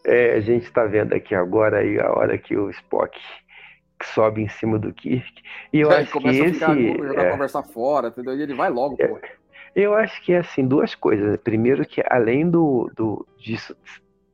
[0.04, 3.18] É, a gente está vendo aqui agora aí a hora que o Spock
[4.04, 5.42] sobe em cima do Kirk.
[5.72, 6.52] E eu Aí acho que esse.
[6.54, 8.36] ficar, é, a conversa fora, entendeu?
[8.36, 9.18] E ele vai logo, pô.
[9.74, 11.36] Eu acho que é assim, duas coisas.
[11.38, 13.76] Primeiro que além do, do disso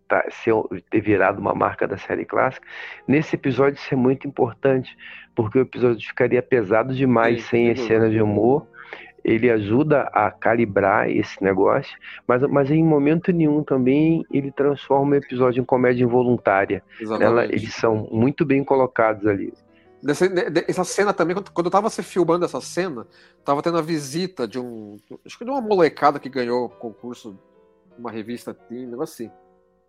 [0.09, 0.55] tá, ser,
[0.91, 2.67] ter virado uma marca da série clássica,
[3.07, 4.97] nesse episódio isso é muito importante,
[5.35, 8.67] porque o episódio ficaria pesado demais Sim, sem as cenas de humor.
[9.25, 11.97] Ele ajuda a calibrar esse negócio,
[12.29, 16.83] mas, mas em momento nenhum também ele transforma o episódio em comédia involuntária.
[17.21, 19.53] Ela, eles são muito bem colocados ali.
[20.69, 23.07] Essa cena também, quando, quando eu tava se filmando essa cena,
[23.43, 24.99] tava tendo a visita de um.
[25.25, 27.39] Acho que de uma molecada que ganhou concurso
[27.99, 29.35] uma revista Teen, um negócio assim.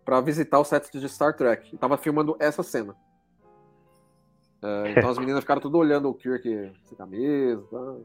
[0.05, 1.73] Pra visitar o set de Star Trek.
[1.73, 2.95] Eu tava filmando essa cena.
[4.61, 7.61] É, então as meninas ficaram tudo olhando o Kirk sem camisa.
[7.69, 7.95] Tá?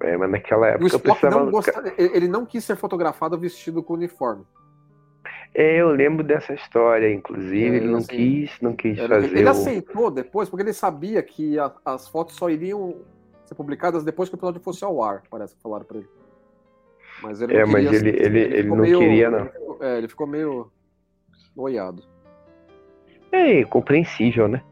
[0.00, 1.44] É, mas naquela época precisava.
[1.44, 4.44] não gosta, ele ele não quis ser fotografado vestido com uniforme.
[5.54, 7.74] É, eu lembro dessa história, inclusive.
[7.74, 9.26] É, ele não assim, quis, não quis Ele, fazer.
[9.36, 12.96] ele o- aceitou depois, porque ele sabia que a- as fotos só iriam
[13.44, 16.08] ser publicadas depois que o episódio fosse ao ar, parece que falaram pra ele.
[17.22, 19.38] Mas ele não É, mas queria- ele- ele- ele ficou não queria, não.
[19.40, 20.72] ele ficou- É, ele ficou meio
[21.56, 22.02] noiado.
[23.30, 24.62] É, compreensível, né?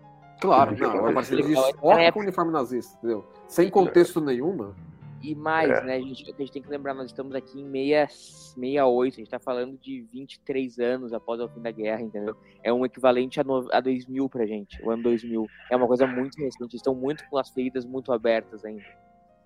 [0.41, 1.55] Claro, Ele não, meio- de Ele-
[2.01, 3.25] é- com uniforme nazista, entendeu?
[3.53, 4.75] Sem contexto nenhuma.
[5.23, 5.85] E mais, É.
[5.85, 9.17] né, a gente, a gente tem que lembrar, nós estamos aqui em 6, 68, a
[9.19, 12.35] gente tá falando de 23 anos após o fim da guerra, entendeu?
[12.63, 15.47] É um equivalente a, no, a 2000 pra gente, o ano 2000.
[15.71, 18.83] É uma coisa muito recente, estão muito com as feridas muito abertas ainda.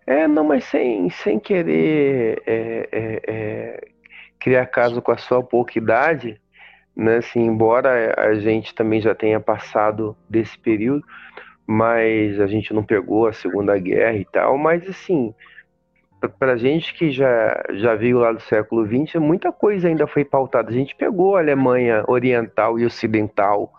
[0.07, 3.89] É, não, mas sem, sem querer é, é, é,
[4.39, 6.41] criar caso com a sua pouca idade,
[6.95, 7.17] né?
[7.17, 11.05] Assim, embora a gente também já tenha passado desse período,
[11.67, 15.35] mas a gente não pegou a Segunda Guerra e tal, mas assim,
[16.39, 20.71] pra gente que já, já veio lá do século XX, muita coisa ainda foi pautada.
[20.71, 23.73] A gente pegou a Alemanha Oriental e Ocidental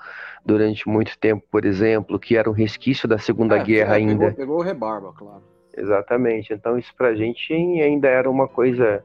[0.45, 4.09] durante muito tempo, por exemplo, que era um resquício da Segunda É, Guerra é, pegou-
[4.25, 4.31] ainda.
[4.33, 5.43] Pegou o rebarba, claro.
[5.75, 6.53] Exatamente.
[6.53, 9.03] Então isso pra gente ainda era uma coisa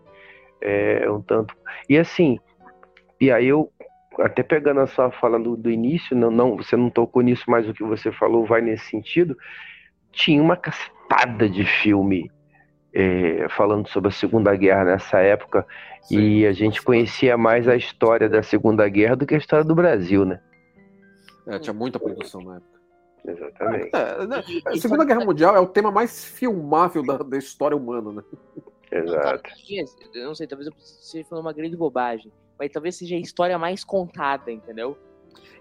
[0.61, 1.55] é, um tanto.
[1.89, 2.39] E assim,
[3.21, 3.71] e aí eu
[4.19, 7.69] até pegando a sua fala do, do início, não, não, você não tocou nisso, mas
[7.69, 9.37] o que você falou vai nesse sentido.
[10.11, 12.31] Tinha uma cacetada de filme
[12.95, 15.67] é, falando sobre a Segunda Guerra nessa época
[16.11, 19.75] e a gente conhecia mais a história da Segunda Guerra do que a história do
[19.75, 20.41] Brasil, né?
[21.47, 22.73] É, tinha muita produção na época.
[23.25, 23.91] Exatamente.
[23.95, 28.13] É, né, a Segunda Guerra Mundial é o tema mais filmável da, da história humana,
[28.13, 28.23] né?
[28.91, 29.51] Exato.
[30.15, 32.31] Eu não sei, talvez eu esteja falando uma grande bobagem,
[32.63, 34.97] mas talvez seja a história mais contada, entendeu?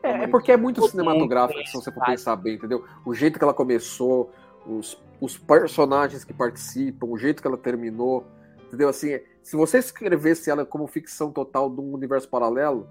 [0.03, 2.85] É, é porque é muito cinematográfico, se você for pensar bem, entendeu?
[3.03, 4.31] O jeito que ela começou,
[4.67, 8.27] os, os personagens que participam, o jeito que ela terminou,
[8.67, 8.87] entendeu?
[8.87, 12.87] Assim, se você escrevesse ela como ficção total de um universo paralelo,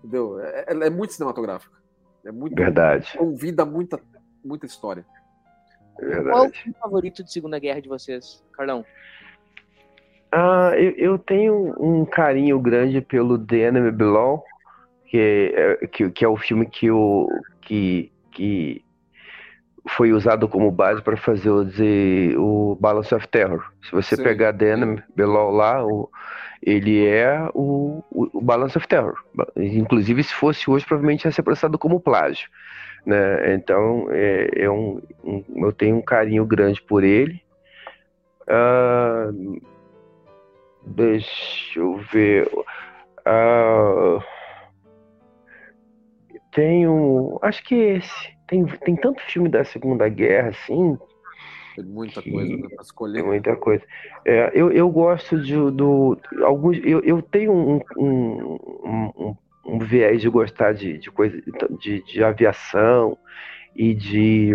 [0.00, 0.38] entendeu?
[0.40, 1.74] É- Ela é muito cinematográfica.
[2.22, 2.54] É muito.
[2.54, 3.16] Verdade.
[3.16, 3.98] Convida muita,
[4.44, 5.06] muita história.
[5.94, 6.58] Qual é o Verdade.
[6.58, 8.84] filme favorito de Segunda Guerra de vocês, Carlão?
[10.36, 14.42] Ah, eu, eu tenho um carinho grande pelo The Enemy Below,
[15.06, 17.28] que é, que, que é o filme que, o,
[17.60, 18.84] que, que
[19.90, 23.62] foi usado como base para fazer o, o Balance of Terror.
[23.84, 24.70] Se você Sim, pegar The.
[24.70, 26.10] Enemy Below lá, o,
[26.60, 29.14] ele é o, o, Balance of Terror.
[29.56, 32.48] Inclusive, se fosse hoje, provavelmente ia ser processado como plágio.
[33.06, 33.54] Né?
[33.54, 37.40] Então, é, é um, um- eu tenho um carinho grande por ele.
[38.48, 39.30] Ah,
[40.86, 42.50] Deixa eu ver.
[43.24, 44.18] Ah,
[46.52, 47.38] tem um.
[47.42, 48.34] Acho que esse.
[48.46, 50.98] Tem, tem tanto filme da Segunda Guerra, assim,
[51.74, 53.14] Tem muita coisa né, pra escolher.
[53.14, 53.82] tem muita coisa.
[54.26, 56.18] É, eu, eu gosto de, do.
[56.42, 61.40] Alguns, eu, eu tenho um, um, um, um- um viés de gostar de, de coisa
[61.80, 63.16] de, de aviação
[63.74, 64.54] e de,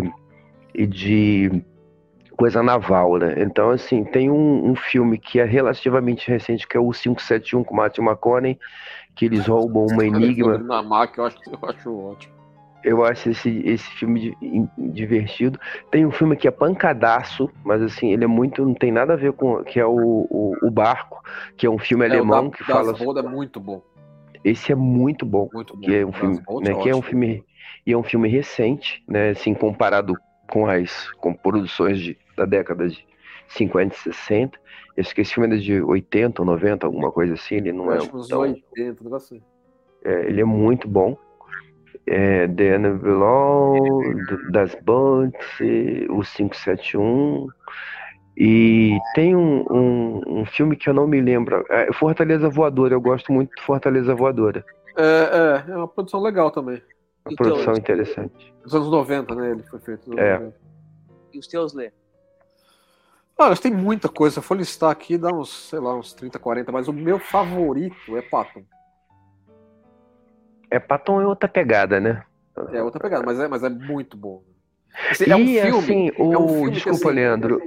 [0.76, 1.64] e de
[2.40, 3.36] coisa naval, né?
[3.38, 7.76] Então, assim, tem um, um filme que é relativamente recente, que é o 571 com
[7.76, 8.58] Matthew McConaughey,
[9.14, 10.58] que eles roubam uma enigma.
[10.58, 12.34] Na máquina, eu acho, eu acho ótimo.
[12.82, 14.34] Eu acho esse, esse filme
[14.78, 15.60] divertido.
[15.92, 18.66] Tem um filme que é pancadaço, mas assim, ele é muito.
[18.66, 19.62] não tem nada a ver com.
[19.66, 21.22] que é o, o, o Barco,
[21.58, 22.94] que é um filme É, o alemão da- que fala.
[22.94, 23.82] Rodas é muito bom.
[24.46, 25.50] Esse é muito bom.
[25.54, 25.82] Muito bom.
[25.82, 27.44] Que é um filme, né, que é um filme.
[27.86, 29.32] E é um filme recente, né?
[29.32, 30.14] Assim, comparado
[30.50, 33.06] com as com produções de, da década de
[33.50, 34.60] 50 e 60.
[34.98, 37.56] Acho que esse filme é de 80 ou 90, alguma coisa assim.
[37.56, 39.46] Ele não Eu é acho uns tão, 80, um negócio assim.
[40.04, 41.18] é, ele é muito bom.
[42.06, 43.76] É, The End Below,
[44.52, 45.46] das Bunts,
[46.10, 47.48] o 571.
[48.38, 51.66] E tem um, um, um filme que eu não me lembro.
[51.70, 52.94] É Fortaleza Voadora.
[52.94, 54.66] Eu gosto muito de Fortaleza Voadora.
[54.98, 56.82] É, é, é uma produção legal também.
[57.26, 58.54] Uma E o produção interessante.
[58.64, 59.52] Dos anos 90, né?
[59.52, 60.20] Ele foi feito.
[60.20, 60.40] É.
[60.40, 60.56] 90.
[61.34, 61.92] E os teus, Lê?
[63.40, 64.34] Ah, mas tem muita coisa.
[64.34, 67.18] Se eu for listar aqui, dá uns, sei lá, uns 30, 40, mas o meu
[67.20, 68.64] favorito é Patton.
[70.70, 72.24] É, Patton é outra pegada, né?
[72.74, 74.44] É outra pegada, mas é, mas é muito bom.
[75.10, 75.46] Assim, E é um
[75.82, 76.10] filme.
[76.10, 77.62] assim, o, é um filme que, desculpa, assim, Leandro,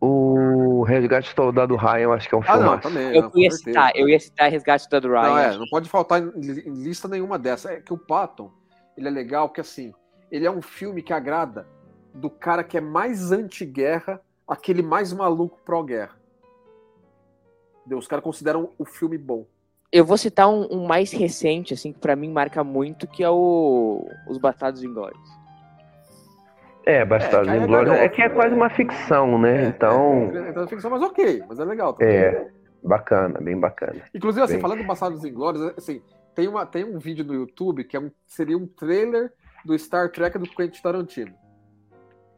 [0.00, 2.62] o Resgate do Soldado Ryan, eu acho que é um Ah, filme.
[2.62, 3.14] não, também.
[3.14, 5.22] Eu não, ia citar, eu ia citar Resgate do Ryan.
[5.22, 7.70] Não, é, não pode faltar em, em lista nenhuma dessa.
[7.72, 8.50] É que o Patton,
[8.96, 9.92] ele é legal porque, assim,
[10.32, 11.66] ele é um filme que agrada
[12.14, 16.18] do cara que é mais anti-guerra, aquele mais maluco pró-guerra.
[17.90, 19.46] Os caras consideram o filme bom.
[19.92, 23.30] Eu vou citar um, um mais recente, assim, que pra mim marca muito, que é
[23.30, 25.40] o Os Batados Inglórios.
[26.84, 27.92] É, Bastardos É, é Inglórios.
[27.92, 29.68] É galhofa, que é quase uma ficção, né?
[29.68, 31.94] então, É, então ficção, mas ok, mas é legal.
[31.94, 32.14] também.
[32.14, 32.48] é,
[32.82, 34.00] bacana, bem bacana.
[34.14, 34.62] Inclusive, assim, Bem.
[34.62, 36.02] falando do Bastardos Inglórios, assim,
[36.34, 39.32] tem, uma, tem um vídeo no YouTube que é um, seria um trailer
[39.64, 41.32] do Star Trek do Quentin Tarantino.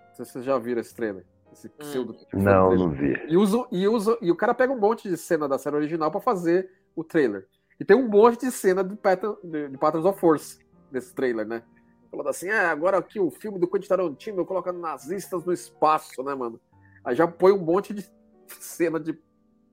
[0.09, 1.25] Não sei se vocês já viram esse trailer.
[1.53, 3.15] Esse pseudo Não, não vi.
[3.29, 6.11] E, usa, e, usa, e o cara pega um monte de cena da série original
[6.11, 7.47] pra fazer o trailer.
[7.79, 10.59] E tem um monte de cena de, Patton, de, de Patterns of Force
[10.91, 11.63] nesse trailer, né?
[12.11, 16.35] Falando assim, ah, agora aqui o filme do Quentin Tarantino colocando nazistas no espaço, né,
[16.35, 16.61] mano?
[17.05, 18.09] Aí já põe um monte de
[18.47, 19.19] cena de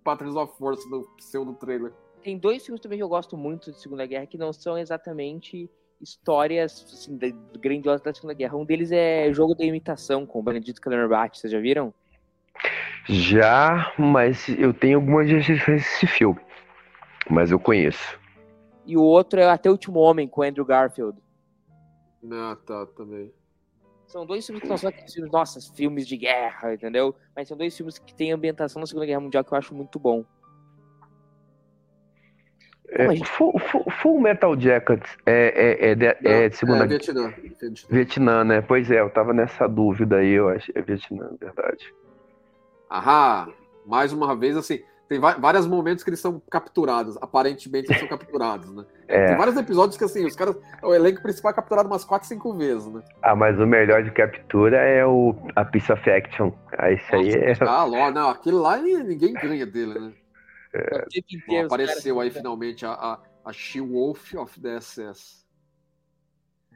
[0.03, 1.93] Patterns of Force no pseudo trailer.
[2.23, 5.69] Tem dois filmes também que eu gosto muito de Segunda Guerra que não são exatamente
[6.01, 7.27] histórias assim, da-
[7.59, 8.57] grandiosas da Segunda Guerra.
[8.57, 11.37] Um deles é Jogo da Imitação, com o Benedito Cumberbatch.
[11.37, 11.93] Vocês já viram?
[13.07, 16.39] Já, mas eu tenho algumas restrições desse filme.
[17.29, 18.19] Mas eu conheço.
[18.85, 21.17] E o outro é Até o Último Homem, com o Andrew Garfield.
[22.31, 23.31] Ah, tá, também.
[24.07, 27.15] São dois filmes que não são aqueles filmes, nossa, filmes de guerra, entendeu?
[27.35, 29.99] Mas são dois filmes que têm ambientação na Segunda Guerra Mundial que eu acho muito
[29.99, 30.25] bom.
[32.91, 37.33] É, Full, Full- Full Metal Jacket é, é, é, de, é de Segunda É, Vietnã.
[37.89, 38.43] Vietnã.
[38.43, 38.61] Né?
[38.61, 40.71] Pois é, eu tava nessa dúvida aí, eu acho.
[40.73, 41.93] É Vietnã, verdade.
[42.89, 43.47] Ahá,
[43.85, 47.17] mais uma vez, assim, tem vários momentos que eles são capturados.
[47.21, 48.83] Aparentemente eles são capturados, né?
[49.09, 49.29] É.
[49.29, 50.55] Tem vários episódios que, assim, os caras.
[50.83, 53.01] O elenco principal é capturado umas 4, 5 vezes, né?
[53.23, 56.51] Ah, mas o melhor de captura é o a Piece of Action.
[56.77, 57.53] Ah, esse aí é.
[57.61, 60.11] Ah, ló, não, aquele lá ninguém ganha dele, né?
[60.71, 65.45] Tempo Bom, apareceu caras- aí finalmente a, a, a She-Wolf of the SS.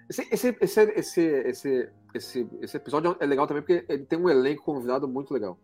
[0.09, 4.29] Esse, esse, esse, esse, esse, esse, esse episódio é legal também porque ele tem um
[4.29, 5.57] elenco convidado muito legal.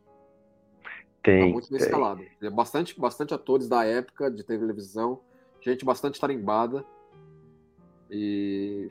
[0.84, 0.89] Tá
[1.24, 1.52] Tem.
[1.52, 1.88] muito bem tem.
[1.88, 2.24] escalado.
[2.42, 5.20] É bastante, bastante atores da época de televisão,
[5.62, 6.86] gente bastante tarimbada.
[8.12, 8.88] E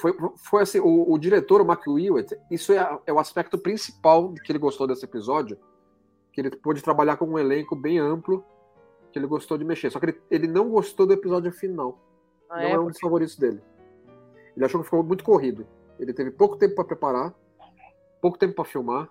[0.00, 4.32] foi, foi assim, o, o diretor, o Mark Hewitt, isso é, é o aspecto principal
[4.32, 5.58] que ele gostou desse episódio,
[6.36, 8.44] que ele pôde trabalhar com um elenco bem amplo,
[9.10, 9.90] que ele gostou de mexer.
[9.90, 11.98] Só que ele, ele não gostou do episódio final.
[12.50, 13.62] Ah, não é, é um dos favoritos dele.
[14.54, 15.66] Ele achou que ficou muito corrido.
[15.98, 17.34] Ele teve pouco tempo para preparar,
[18.20, 19.08] pouco tempo para filmar,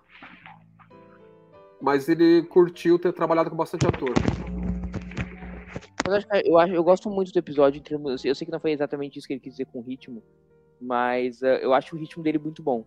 [1.82, 4.12] mas ele curtiu ter trabalhado com bastante ator.
[6.44, 7.82] Eu acho eu, gosto muito do episódio.
[8.24, 10.22] Eu sei, que não foi exatamente isso que ele quis dizer com o ritmo,
[10.80, 12.86] mas eh, eu acho o ritmo dele muito bom.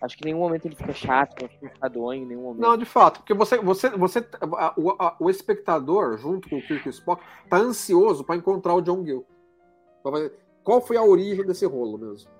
[0.00, 1.70] Acho que em nenhum momento ele fica chato, não fica
[2.14, 2.60] em nenhum momento.
[2.60, 6.62] Não, de fato, porque você, você, você, a- o, a- o espectador, junto com o
[6.62, 9.26] Kirk e o Spock, tá ansioso para encontrar o John Gill.
[10.62, 12.30] Qual foi a origem desse rolo mesmo?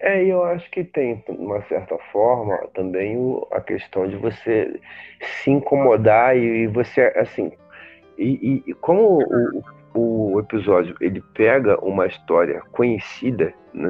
[0.00, 4.16] É, e eu acho que tem, de uma certa forma, também o- a questão de
[4.16, 4.80] você
[5.42, 7.52] se incomodar e, e você, assim,
[8.16, 8.28] e,
[8.66, 9.62] e- e como o,
[9.94, 13.88] o episódio ele pega uma história conhecida, né,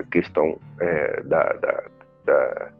[0.00, 1.84] a questão é, da, da-
[2.24, 2.70] da-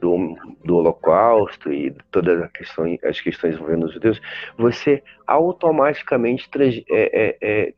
[0.00, 4.20] do, do Holocausto e todas as questões, as questões envolvendo os judeus,
[4.58, 7.74] você automaticamente trans- é, é,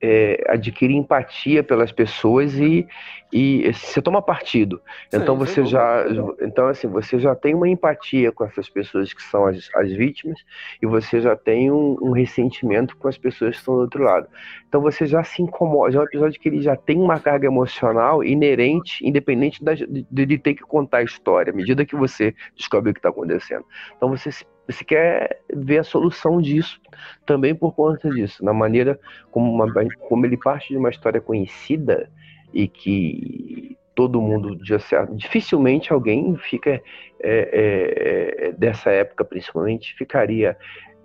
[0.00, 2.86] é, adquire empatia pelas pessoas e,
[3.32, 4.80] e você toma partido.
[5.10, 6.04] Sim, Então você já,
[6.40, 10.38] então assim, você já tem uma empatia com essas pessoas que são as, as vítimas
[10.82, 14.28] e você já tem um, um ressentimento com as pessoas que estão do outro lado.
[14.68, 15.92] Então você já se incomoda.
[15.92, 20.04] Já é um episódio que ele já tem uma carga emocional inerente, independente da, de,
[20.10, 23.64] de ter que contar a história, à medida que você descobre o que está acontecendo.
[23.96, 26.80] Então você se- você quer ver a solução disso
[27.24, 28.98] também por conta disso, na maneira
[29.30, 29.72] como, uma-
[30.08, 32.10] como ele parte de uma história conhecida
[32.52, 36.82] e que todo mundo já sabe, dificilmente alguém fica é,
[37.20, 40.56] é, é, dessa época principalmente ficaria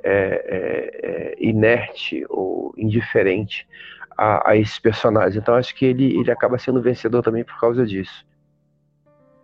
[0.04, 3.68] é, é, é, inerte ou indiferente
[4.18, 5.36] a, a esses personagens.
[5.36, 8.26] Então acho que ele, ele acaba sendo vencedor também por causa disso.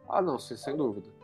[0.10, 1.17] Ah, não, sim, sem dúvida.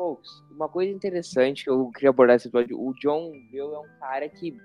[0.00, 3.98] Folks, uma coisa interessante que eu queria abordar nesse episódio, o John Bill é um
[4.00, 4.56] cara que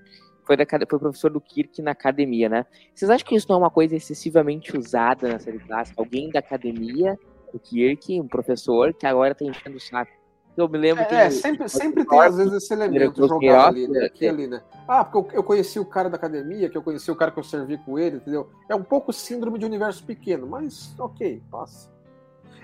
[0.46, 2.66] foi, da, foi professor do Kirk na academia, né?
[2.94, 6.02] Vocês acham que isso não é uma coisa excessivamente usada na série clássica?
[6.02, 7.20] Alguém da academia,
[7.52, 10.10] do Kirk, um professor, que agora tá enchendo o saco.
[10.56, 11.14] Eu me lembro que...
[11.14, 14.00] É, sempre, sempre tem, às vezes, esse elemento jogado ali, né?
[14.00, 14.06] né?
[14.06, 14.64] Aqui e ali, né?
[14.88, 17.40] Ah, porque eu, eu conheci o cara da academia, que eu conheci o cara que
[17.40, 18.50] eu servi com ele, entendeu?
[18.70, 21.94] É um pouco síndrome de universo pequeno, mas ok, passa.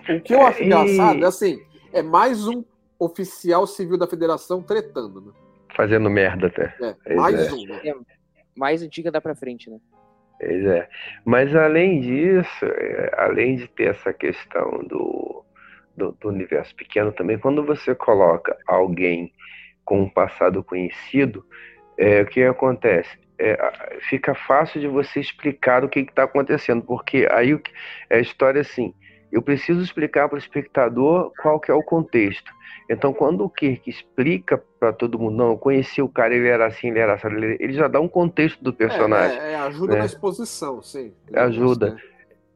[0.09, 1.59] O que eu acho É, e- engraçado é assim,
[1.93, 2.63] é mais um
[2.99, 5.31] oficial civil da federação tretando, né?
[5.75, 6.75] Fazendo merda até.
[6.81, 7.53] É, Pois mais é.
[7.53, 7.93] um, né?
[8.55, 9.79] Mais antiga dá pra frente, né?
[10.39, 10.89] Pois é.
[11.25, 15.45] Mas além disso, é, além de ter essa questão do,
[15.95, 19.33] do, do universo pequeno também, quando você coloca alguém
[19.85, 21.45] com um passado conhecido,
[21.97, 23.21] é, o que acontece?
[23.41, 23.57] é,
[24.07, 27.59] fica fácil de você explicar o que está acontecendo, porque aí
[28.09, 28.93] é a história assim,
[29.31, 32.51] eu preciso explicar para o espectador qual que é o contexto.
[32.89, 36.65] Então, quando o Kirk explica para todo mundo, não, eu conheci o cara, ele era
[36.65, 37.27] assim, ele era assim,
[37.59, 39.39] ele já dá um contexto do personagem.
[39.39, 39.99] É, é, é ajuda né?
[39.99, 41.13] na exposição, sim.
[41.33, 41.95] Ajuda,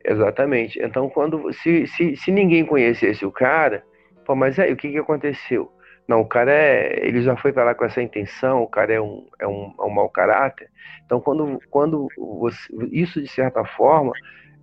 [0.03, 0.79] exatamente.
[0.81, 3.83] Então, quando se, se, se ninguém conhecesse o cara,
[4.25, 5.71] pô, mas aí, o que, que aconteceu?
[6.07, 9.01] Não, o cara é, ele já foi para lá com essa intenção, o cara é
[9.01, 10.69] um, é um, é um mau caráter.
[11.05, 12.57] Então, quando, quando você,
[12.91, 14.11] isso, de certa forma,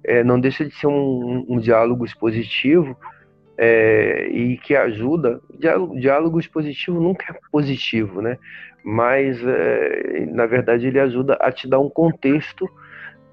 [0.04, 2.96] é, não deixa de ser um, um diálogo expositivo
[3.56, 5.40] é, e que ajuda.
[5.58, 8.38] Diálogo, diálogo expositivo nunca é positivo, né?
[8.84, 12.68] Mas, é, na verdade, ele ajuda a te dar um contexto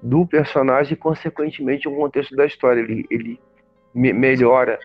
[0.02, 2.80] do personagem e, consequentemente, um contexto da história.
[2.80, 3.40] Ele, ele
[3.92, 4.78] me melhora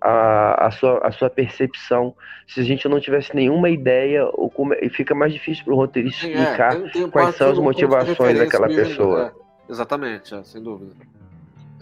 [0.00, 2.14] a, a, sua, a sua percepção.
[2.46, 5.76] Se a gente não tivesse nenhuma ideia, ou como, é, fica mais difícil para o
[5.76, 9.32] roteirista explicar é, tem, tem quais são as motivações daquela pessoa.
[9.68, 10.92] É, exatamente, é, sem dúvida.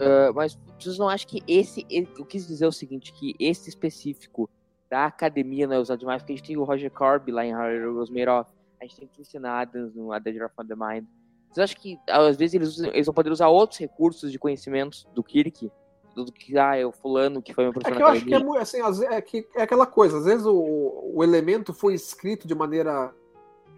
[0.01, 1.85] Uh, mas vocês não acham que esse.
[1.89, 4.49] Eu quis dizer o seguinte: que esse específico
[4.89, 7.55] da academia não é usado demais, porque a gente tem o Roger Corby lá em
[7.55, 8.47] Harry Rosmerov,
[8.79, 11.05] a gente tem Christian Adams no A Dead of the Mind.
[11.49, 15.07] Vocês acham que às vezes eles, usam, eles vão poder usar outros recursos de conhecimentos
[15.13, 15.71] do Kirk
[16.15, 18.33] do que, ah, é o fulano que foi meu professor é que eu acho que
[18.33, 22.53] é, assim, é, que é aquela coisa, às vezes o, o elemento foi escrito de
[22.53, 23.13] maneira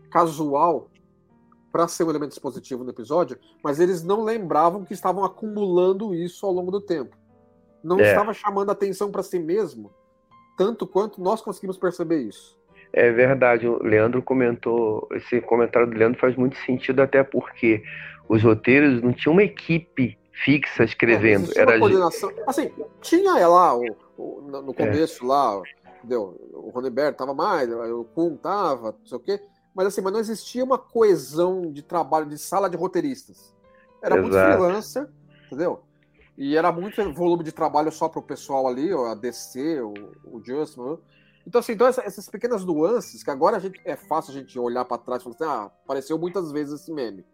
[0.10, 0.90] casual
[1.74, 6.46] para ser um elemento expositivo no episódio, mas eles não lembravam que estavam acumulando isso
[6.46, 7.18] ao longo do tempo.
[7.84, 8.04] Não é.
[8.04, 9.92] estava chamando atenção para si mesmo,
[10.56, 12.56] tanto quanto nós conseguimos perceber isso.
[12.94, 17.84] É verdade, o Leandro comentou, esse comentário do Leandro faz muito sentido, até porque
[18.30, 21.52] os roteiros não tinham uma equipe fixa escrevendo.
[21.56, 22.32] É, era coordenação.
[22.46, 23.84] Assim, tinha lá o,
[24.16, 24.74] o no é.
[24.76, 25.28] começo é.
[25.28, 25.60] lá,
[25.98, 26.40] entendeu?
[26.54, 29.40] O Ronenberg tava mais, o Kuhn tava, não sei o quê.
[29.74, 33.54] Mas assim, mas não existia uma coesão de trabalho de sala de roteiristas.
[34.02, 34.22] Era Exato.
[34.22, 35.10] muito freelancer,
[35.48, 35.82] entendeu?
[36.38, 39.94] E era muito volume de trabalho só para o pessoal ali, a DC, o,
[40.26, 40.98] o Justman.
[41.46, 44.86] Então, assim, então essas pequenas nuances, que agora a gente, é fácil a gente olhar
[44.86, 47.26] para trás e falar assim, ah, apareceu muitas vezes esse meme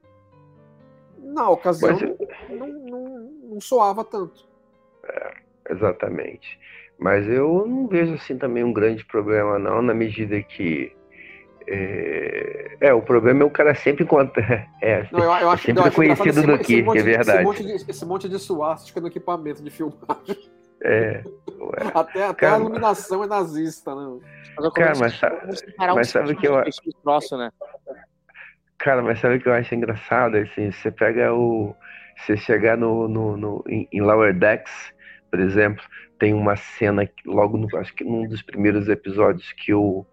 [1.22, 2.50] na ocasião Mas...
[2.50, 4.48] não, não, não, soava tanto.
[5.04, 5.34] É,
[5.70, 6.60] exatamente.
[6.98, 10.96] Mas eu não vejo assim também um grande problema, não, na medida que.
[11.72, 14.68] É, é o problema é o cara sempre encontra.
[14.82, 17.40] É, não, eu, eu acho, sempre eu conhecido do que, é verdade.
[17.40, 20.50] Esse monte, de, esse monte de suástica no equipamento de filmagem.
[20.82, 21.22] É.
[21.94, 24.20] Até, até cara, a iluminação é nazista, né?
[24.74, 25.38] Cara, mas, sabe,
[25.78, 26.64] mas sabe que eu.
[27.04, 27.52] Troço, né?
[28.78, 30.38] Cara, mas sabe o que eu acho engraçado?
[30.38, 31.76] Assim, você pega o.
[32.18, 34.74] Você chegar no, no, no em, em Lower Decks,
[35.30, 35.84] por exemplo,
[36.18, 40.06] tem uma cena logo no, acho que num dos primeiros episódios que o,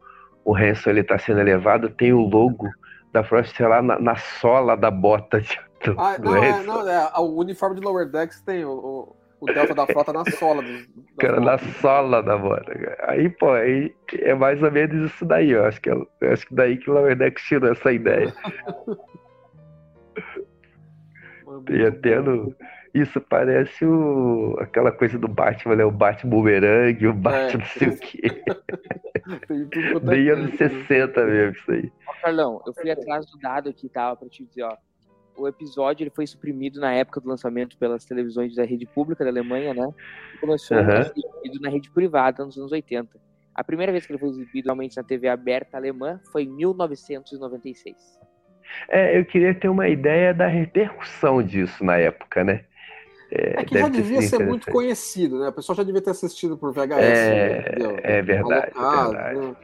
[0.46, 2.70] o Hanson ele tá sendo elevado, tem o logo
[3.12, 7.10] da Frost lá na, na sola da bota de, do, ah, não, é, não, é,
[7.18, 10.62] o uniforme de Lower Decks tem o, o Delta da frota na sola.
[10.62, 10.86] Do,
[11.18, 12.72] cara, na sola da bota.
[13.08, 15.66] Aí, pô, aí é mais ou menos isso daí, ó.
[15.66, 15.96] Acho que, é,
[16.32, 18.32] acho que daí que o Lower Deck tirou essa ideia.
[21.70, 22.54] e até no...
[22.96, 24.56] Isso parece o...
[24.58, 25.84] aquela coisa do Batman, né?
[25.84, 27.56] O Batman Boomerang, o Batman é.
[27.58, 28.42] não sei o quê.
[30.02, 31.92] Bem anos 60 mesmo, isso aí.
[32.06, 34.76] Ó, Carlão, eu fui atrás do dado aqui, tava, pra te dizer, ó
[35.38, 39.30] o episódio ele foi suprimido na época do lançamento pelas televisões da rede pública da
[39.30, 39.88] Alemanha, né?
[40.34, 40.82] E começou uhum.
[40.82, 43.18] a ser exibido na rede privada nos anos 80.
[43.54, 48.18] A primeira vez que ele foi exibido realmente na TV aberta alemã foi em 1996.
[48.88, 52.64] É, eu queria ter uma ideia da repercussão disso na época, né?
[53.30, 55.48] É, é que já devia ser muito conhecido, né?
[55.48, 56.98] O pessoal já devia ter assistido por VHS.
[57.00, 58.00] É, né?
[58.02, 59.38] é verdade, Alocado, é verdade.
[59.38, 59.56] Né?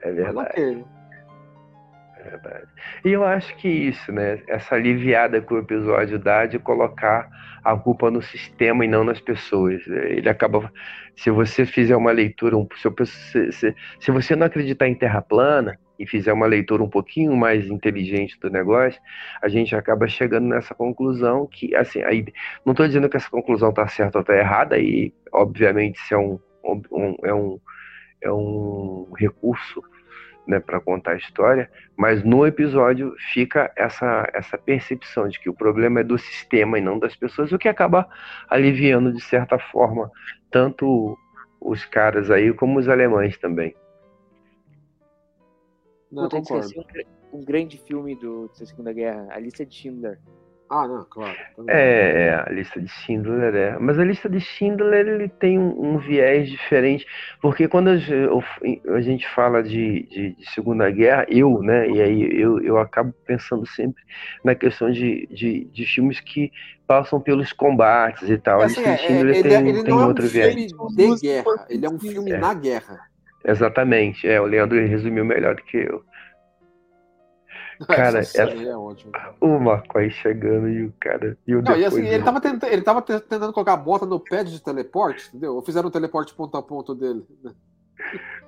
[0.00, 0.84] É verdade
[2.22, 2.66] verdade.
[3.04, 4.40] E eu acho que isso, né?
[4.46, 7.28] Essa aliviada que o episódio dá de colocar
[7.64, 9.86] a culpa no sistema e não nas pessoas.
[9.86, 10.72] Ele acaba.
[11.16, 12.56] Se você fizer uma leitura,
[13.04, 17.36] se, se, se você não acreditar em terra plana e fizer uma leitura um pouquinho
[17.36, 19.00] mais inteligente do negócio,
[19.40, 22.26] a gente acaba chegando nessa conclusão que, assim, aí,
[22.66, 26.18] não estou dizendo que essa conclusão está certa ou está errada, e obviamente isso é
[26.18, 27.60] um, um, é um,
[28.20, 29.80] é um recurso
[30.44, 35.54] né, para contar a história, mas no episódio fica essa, essa percepção de que o
[35.54, 38.08] problema é do sistema e não das pessoas, o que acaba
[38.50, 40.10] aliviando, de certa forma,
[40.50, 41.16] tanto
[41.60, 43.72] os caras aí como os alemães também.
[46.12, 46.54] Não, Puta,
[47.32, 50.18] um, um grande filme do, da Segunda Guerra, A Lista de Schindler.
[50.72, 51.36] Ah, não, claro.
[51.68, 53.78] É, é, a lista de Schindler é.
[53.78, 57.06] Mas a lista de Schindler ele tem um, um viés diferente,
[57.42, 62.40] porque quando a, a gente fala de, de, de, Segunda Guerra, eu, né, e aí
[62.40, 64.02] eu, eu acabo pensando sempre
[64.42, 66.50] na questão de, de, de filmes que
[66.86, 68.62] passam pelos combates e tal.
[68.62, 70.54] Assim, a lista de Schindler é, tem, ele, ele tem não outro é um viés.
[70.56, 72.38] De guerra, ele é um filme é.
[72.38, 73.11] na guerra.
[73.44, 76.04] Exatamente, é, o Leandro resumiu melhor do que eu.
[77.86, 78.62] Cara, essa, essa...
[78.62, 79.12] é ótimo.
[79.40, 81.36] O McCoy chegando e o cara.
[81.46, 84.20] E, o não, e assim, ele, tava tentando, ele tava tentando colocar a bota no
[84.20, 85.54] pad de teleporte, entendeu?
[85.54, 87.24] Ou fizeram o teleporte ponto a ponto dele.
[87.42, 87.52] Né?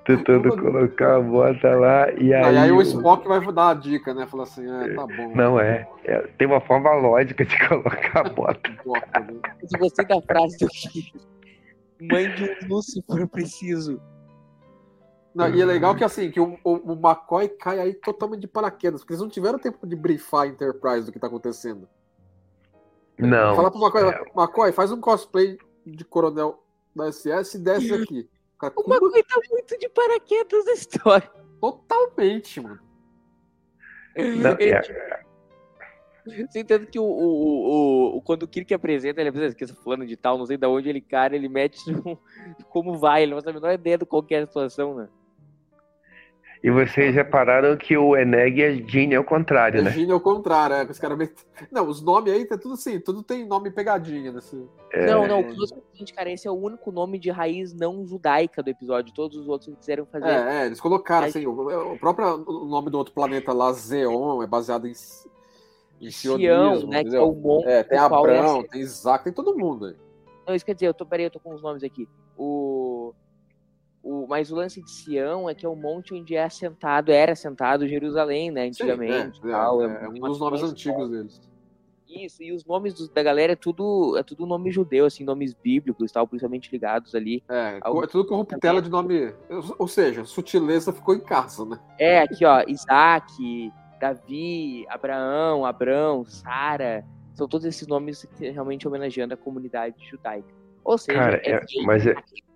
[0.05, 2.43] Tentando colocar a bota lá e aí.
[2.45, 4.25] Aí, aí o Spock vai dar a dica, né?
[4.25, 5.35] Falar assim, é, tá bom.
[5.35, 8.71] Não é, é, Tem uma forma lógica de colocar a bota.
[9.65, 10.67] Se você da frase do
[12.07, 14.01] mãe de um Lúcifer preciso.
[15.35, 18.47] Não, e é legal que assim, que o, o, o, McCoy cai aí totalmente de
[18.47, 21.89] paraquedas, porque eles não tiveram tempo de briefar a Enterprise do que tá acontecendo.
[23.19, 23.53] Não.
[23.53, 24.21] Fala pro McCoy, é...
[24.33, 26.63] McCoy, faz um cosplay de coronel
[26.95, 28.29] da SS e desce aqui.
[28.57, 28.95] Cara, o como...
[28.95, 31.31] McCoy tá muito de paraquedas na história.
[31.59, 32.79] Totalmente, mano.
[34.15, 35.25] Não, é...
[36.47, 40.07] Você entende que o, o, o, o, quando o Kirk apresenta, ele apresenta que fulano
[40.07, 42.17] de tal, não sei de onde ele, cara, ele mete no,
[42.69, 45.09] como vai, ele não sabe a menor ideia de qualquer situação, né?
[46.65, 49.91] E vocês repararam que o Eneg é Gene ao contrário, é né?
[49.91, 50.83] Gene ao contrário, é.
[50.83, 51.29] Os caras
[51.71, 54.67] Não, os nomes aí tá tudo assim, tudo tem nome pegadinha nesse.
[54.91, 55.05] É...
[55.05, 58.69] Não, não, o seguinte, cara, esse é o único nome de raiz não judaica do
[58.71, 59.13] episódio.
[59.13, 60.27] Todos os outros quiseram fazer.
[60.27, 64.47] É, é eles colocaram assim, o, o, próprio nome do outro planeta lá, Zeon, é
[64.47, 64.93] baseado em.
[66.01, 66.39] Em Sião,
[66.87, 67.03] né?
[67.03, 67.67] Que é o monte.
[67.67, 69.95] É, tem Abrão, é tem Isaac, tem todo mundo aí.
[70.47, 72.09] Não, isso quer dizer, eu tô, peraí, eu tô com os nomes aqui.
[72.35, 72.84] O
[74.05, 77.31] o, mas o lance de Sião é que é o monte onde é assentado, era
[77.31, 78.67] assentado Jerusalém, né?
[78.67, 79.41] Antigamente.
[79.41, 81.41] Sim, é, tal, é, é, é, um dos nomes antigos deles.
[82.07, 85.55] Isso, e os nomes dos, da galera é tudo, é tudo nome judeu, assim, nomes
[85.55, 87.43] bíblicos, tal, principalmente ligados ali.
[87.49, 88.03] É, ao...
[88.03, 89.33] é tudo corruptela de nome.
[89.79, 91.79] Ou seja, sutileza ficou em casa, né?
[91.97, 97.03] É, aqui, ó, Isaac, Davi, Abraão, Abrão, Sara.
[97.33, 100.53] São todos esses nomes realmente homenageando a comunidade judaica.
[100.83, 102.13] Ou seja, Cara, é, é mas é,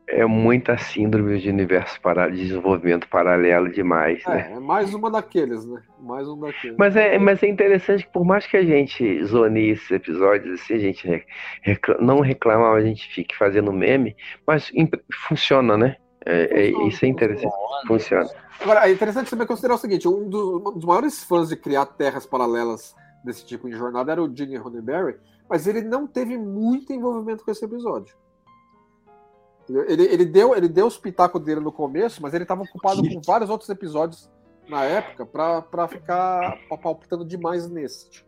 [0.09, 4.53] é muita síndrome de universo para de desenvolvimento paralelo demais, é, né?
[4.55, 5.81] É mais uma daqueles, né?
[5.99, 6.75] Mais um daqueles.
[6.77, 10.73] Mas é, mas é interessante que por mais que a gente zone esses episódios, assim,
[10.73, 11.25] a gente
[11.61, 14.71] reclama, não reclama, a gente fique fazendo meme, mas
[15.27, 15.95] funciona, né?
[16.25, 17.53] É, é, isso é interessante.
[17.87, 18.29] Funciona.
[18.59, 21.85] Agora, é interessante também considerar o seguinte: um dos, um dos maiores fãs de criar
[21.85, 25.17] terras paralelas desse tipo de jornada era o Gene Roddenberry,
[25.49, 28.15] mas ele não teve muito envolvimento com esse episódio.
[29.69, 33.21] Ele, ele, deu, ele deu os pitacos dele no começo, mas ele estava ocupado com
[33.21, 34.29] vários outros episódios
[34.67, 38.23] na época para ficar palpitando demais nesse.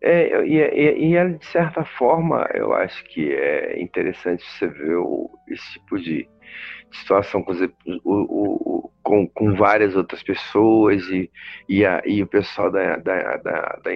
[0.00, 5.28] É, e, e, e, de certa forma, eu acho que é interessante você ver o,
[5.48, 6.28] esse tipo de
[6.92, 11.30] situação com, o, o, com, com, várias outras pessoas e,
[11.68, 13.92] e, a, e o pessoal da, da, da, da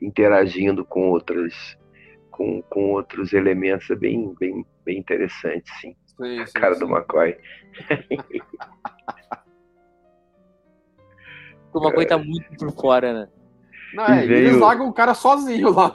[0.00, 1.76] interagindo com outras
[2.34, 5.94] com, com outros elementos é bem, bem, bem interessante, sim.
[6.16, 6.80] sim, sim cara sim.
[6.80, 7.38] do McCoy.
[11.72, 13.28] o McCoy tá muito por fora, né?
[13.94, 14.48] Não, é, veio...
[14.48, 15.94] eles largam o cara sozinho lá,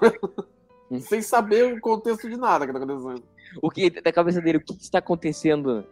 [1.02, 3.22] sem saber o contexto de nada que tá acontecendo.
[3.62, 5.86] O que da cabeça dele, o que está acontecendo?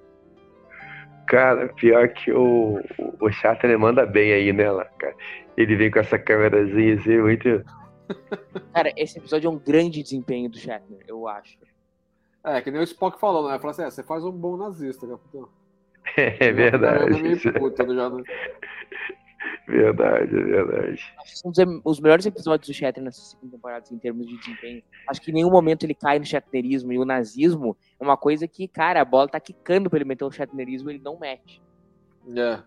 [1.28, 2.82] Cara, pior que o,
[3.20, 5.14] o Charter manda bem aí nela, cara.
[5.58, 7.66] Ele vem com essa câmerazinha assim, muito
[8.74, 11.58] Cara, esse episódio é um grande desempenho do Shatner, eu acho.
[12.44, 13.58] É, que nem o Spock falou, né?
[13.58, 15.50] Falou assim, é, você faz um bom nazista, capitão.
[16.18, 17.52] É verdade.
[17.60, 18.10] Puta, já...
[19.68, 21.14] Verdade, é verdade.
[21.26, 21.52] São
[21.84, 24.82] os melhores episódios do Shatner nessa segunda temporada, assim, em termos de desempenho.
[25.10, 28.48] Acho que em nenhum momento ele cai no Shatnerismo e o nazismo é uma coisa
[28.48, 31.62] que, cara, a bola tá quicando pra ele meter o Shatnerismo e ele não mete.
[32.34, 32.64] É.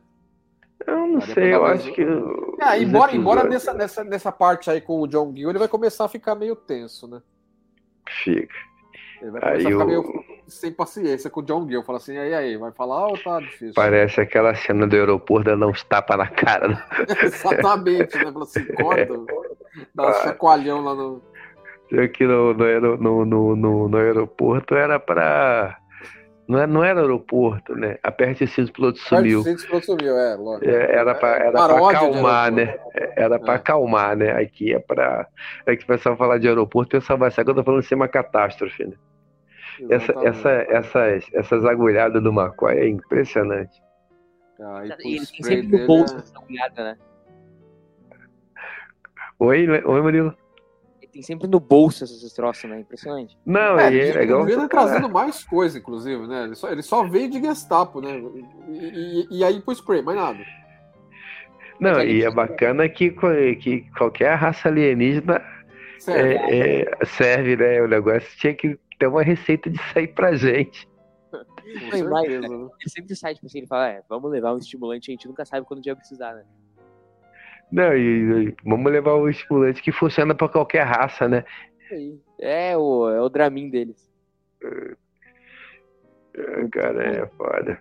[0.86, 2.02] Eu não sei, eu acho que.
[2.02, 6.04] É, embora, embora nessa, nessa, nessa parte aí com o John Gill, ele vai começar
[6.04, 7.20] a ficar meio tenso, né?
[8.08, 8.54] Fica.
[9.20, 9.86] Ele vai começar aí a ficar eu...
[9.86, 11.82] meio sem paciência com o John Gill.
[11.82, 13.74] Fala assim, aí, aí, vai falar ou tá difícil?
[13.74, 16.68] Parece aquela cena do aeroporto dando uns tapas na cara.
[16.68, 16.84] Né?
[17.22, 18.32] Exatamente, né?
[18.32, 19.14] Fala assim, corta,
[19.94, 20.12] dá um ah.
[20.14, 21.22] chacoalhão lá no.
[22.04, 25.79] Aqui no, no, no, no, no aeroporto era pra
[26.50, 27.96] não, é, não era aeroporto, né?
[28.02, 29.40] Aperte o cinto, o piloto sumiu.
[29.40, 30.68] Aperte o cinto, o piloto sumiu, é, lógico.
[30.68, 32.78] É, era para era pra acalmar, né?
[33.16, 33.56] Era para é.
[33.56, 34.32] acalmar, né?
[34.32, 35.28] Aqui é para.
[35.64, 37.82] É que o pessoal falar de aeroporto, o pessoal vai achar que eu tô falando
[37.82, 38.96] de uma catástrofe, né?
[39.88, 43.80] Essa, essa, essas, essas agulhadas do McCoy é impressionante.
[44.60, 46.18] Ah, e ele tem sempre no bolso é...
[46.18, 46.98] essa agulhada, né?
[49.38, 50.34] Oi, oi, Murilo.
[51.10, 52.80] Ele tem sempre no bolso esses troços, né?
[52.80, 53.36] Impressionante.
[53.44, 54.48] Não, É, e é ele legal.
[54.48, 56.44] estar trazendo mais coisa, inclusive, né?
[56.44, 58.16] Ele só, ele só veio de Gestapo, né?
[58.68, 60.38] E, e, e aí pro spray, mais nada.
[61.80, 63.10] Não, e é bacana que,
[63.56, 65.42] que qualquer raça alienígena
[65.98, 66.38] Sério.
[66.38, 67.82] é, é, serve, né?
[67.82, 70.88] O negócio tinha que ter uma receita de sair pra gente.
[72.08, 72.68] mais, certeza, né?
[72.80, 75.44] Ele sempre sai, tipo assim, ele fala, é, vamos levar um estimulante, a gente nunca
[75.44, 76.44] sabe quando o dia vai precisar, né?
[77.72, 81.44] Não, e, e vamos levar o estimulante que funciona pra qualquer raça, né?
[81.90, 82.18] Aí.
[82.40, 84.10] É o, é o Dramin deles.
[86.34, 87.80] É, Cara, é foda.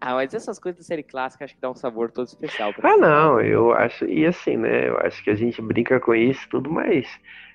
[0.00, 2.74] Ah, mas essas coisas da série clássica acho que dá um sabor todo especial.
[2.82, 4.88] Ah, não, eu acho, e assim, né?
[4.88, 7.08] Eu acho que a gente brinca com isso e tudo, mas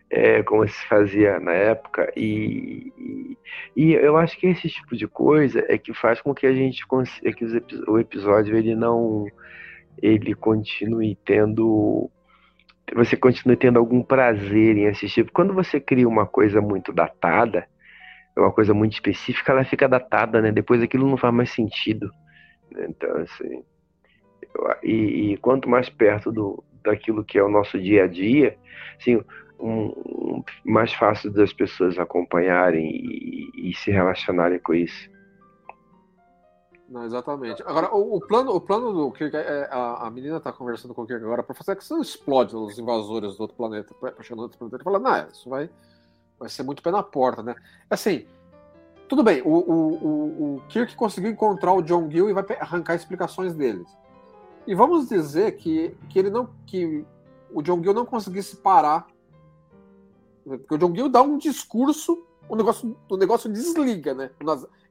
[0.09, 3.38] é como se fazia na época, e, e,
[3.76, 6.86] e eu acho que esse tipo de coisa é que faz com que a gente
[6.88, 7.53] cons- é que os
[7.88, 9.26] o episódio ele não
[10.01, 12.09] ele continue tendo
[12.95, 15.29] você continue tendo algum prazer em assistir.
[15.31, 17.65] Quando você cria uma coisa muito datada,
[18.37, 20.51] uma coisa muito específica, ela fica datada, né?
[20.51, 22.11] Depois aquilo não faz mais sentido.
[22.71, 22.87] né?
[22.89, 23.63] Então, assim,
[24.55, 28.57] eu- e, e quanto mais perto do, daquilo que é o nosso dia a dia,
[28.99, 29.17] assim,
[29.59, 29.85] um,
[30.37, 35.09] um- mais fácil das pessoas acompanharem e, e se relacionarem com isso.
[36.93, 37.63] Não, exatamente.
[37.63, 41.01] Agora, o, o plano, o plano do Kirk, é, a, a menina tá conversando com
[41.01, 44.35] o Kirk agora para fazer que você explode os invasores do outro planeta, pra- chegar
[44.35, 44.77] no outro planeta.
[44.77, 45.67] Ele fala, não, isso vai,
[46.37, 47.55] vai ser muito pé na porta, né?
[47.89, 48.27] Assim,
[49.09, 53.55] tudo bem, o, o, o, Kirk conseguiu encontrar o John Gill e vai arrancar explicações
[53.55, 53.87] deles.
[54.67, 56.47] E vamos dizer que, que ele não.
[56.67, 57.03] que
[57.51, 59.07] o John Gill não conseguisse parar.
[60.43, 64.29] Porque o John Gill dá um discurso, o negócio, o negócio desliga, né?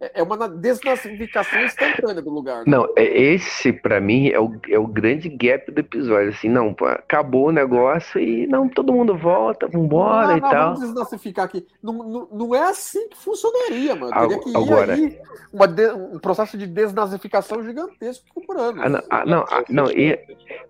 [0.01, 2.59] É é uma na- desnazificação instantânea do lugar.
[2.59, 2.65] né?
[2.67, 6.31] Não, é- esse pra mim é o, é o grande gap do episódio.
[6.31, 10.75] Assim, não, acabou o negócio e não, todo mundo volta, vambora não, e não, tal.
[10.75, 11.65] Vamos desnazificar aqui.
[11.81, 14.13] Não, não, não é assim que funcionaria, mano.
[14.13, 15.19] Teria que ir agora- aí
[15.53, 18.83] uma de- um processo de desnazificação gigantesco por anos.
[18.85, 20.19] Ah, não, ah, não, ah, não, e,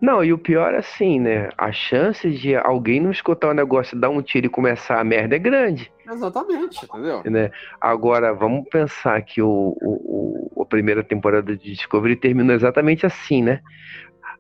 [0.00, 1.48] não, e o pior é assim, né?
[1.56, 5.36] A chance de alguém não escutar o negócio, dar um tiro e começar a merda
[5.36, 7.22] é grande, Exatamente, entendeu?
[7.24, 7.50] né?
[7.80, 13.61] Agora, vamos pensar que o, o, a primeira temporada de Discovery termina exatamente assim, né?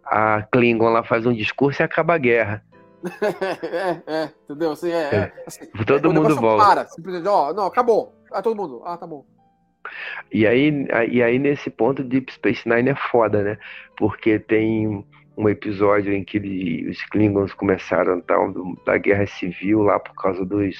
[0.04, 2.62] A Klingon lá faz um discurso e acaba a guerra.
[4.06, 4.72] é, é, entendeu?
[4.72, 6.64] Assim, é, é, assim, Todo o mundo volta.
[6.64, 8.14] Para, simplesmente, ó, não, acabou.
[8.30, 8.82] Ah, todo mundo.
[8.84, 9.24] Ah, tá bom.
[10.32, 13.58] E aí, e aí, nesse ponto, Deep Space Nine é foda, né?
[13.96, 15.04] Porque tem
[15.36, 18.52] um episódio em que os Klingons começaram tal,
[18.84, 20.76] da guerra civil lá por causa dos,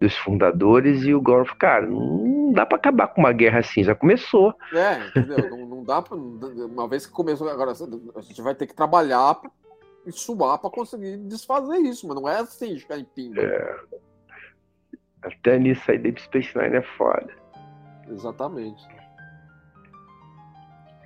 [0.00, 3.94] dos fundadores e o Gorf, cara, não dá pra acabar com uma guerra assim, já
[3.94, 4.54] começou.
[4.72, 5.50] É, entendeu?
[5.50, 6.16] não, não dá pra.
[6.16, 9.50] Uma vez que começou, agora a gente vai ter que trabalhar pra-
[10.06, 13.76] e suar pra conseguir desfazer isso, mas não é assim, ficar em pinga.
[15.22, 17.28] Até nisso aí, Deep Space Nine é foda.
[18.08, 18.80] Exatamente.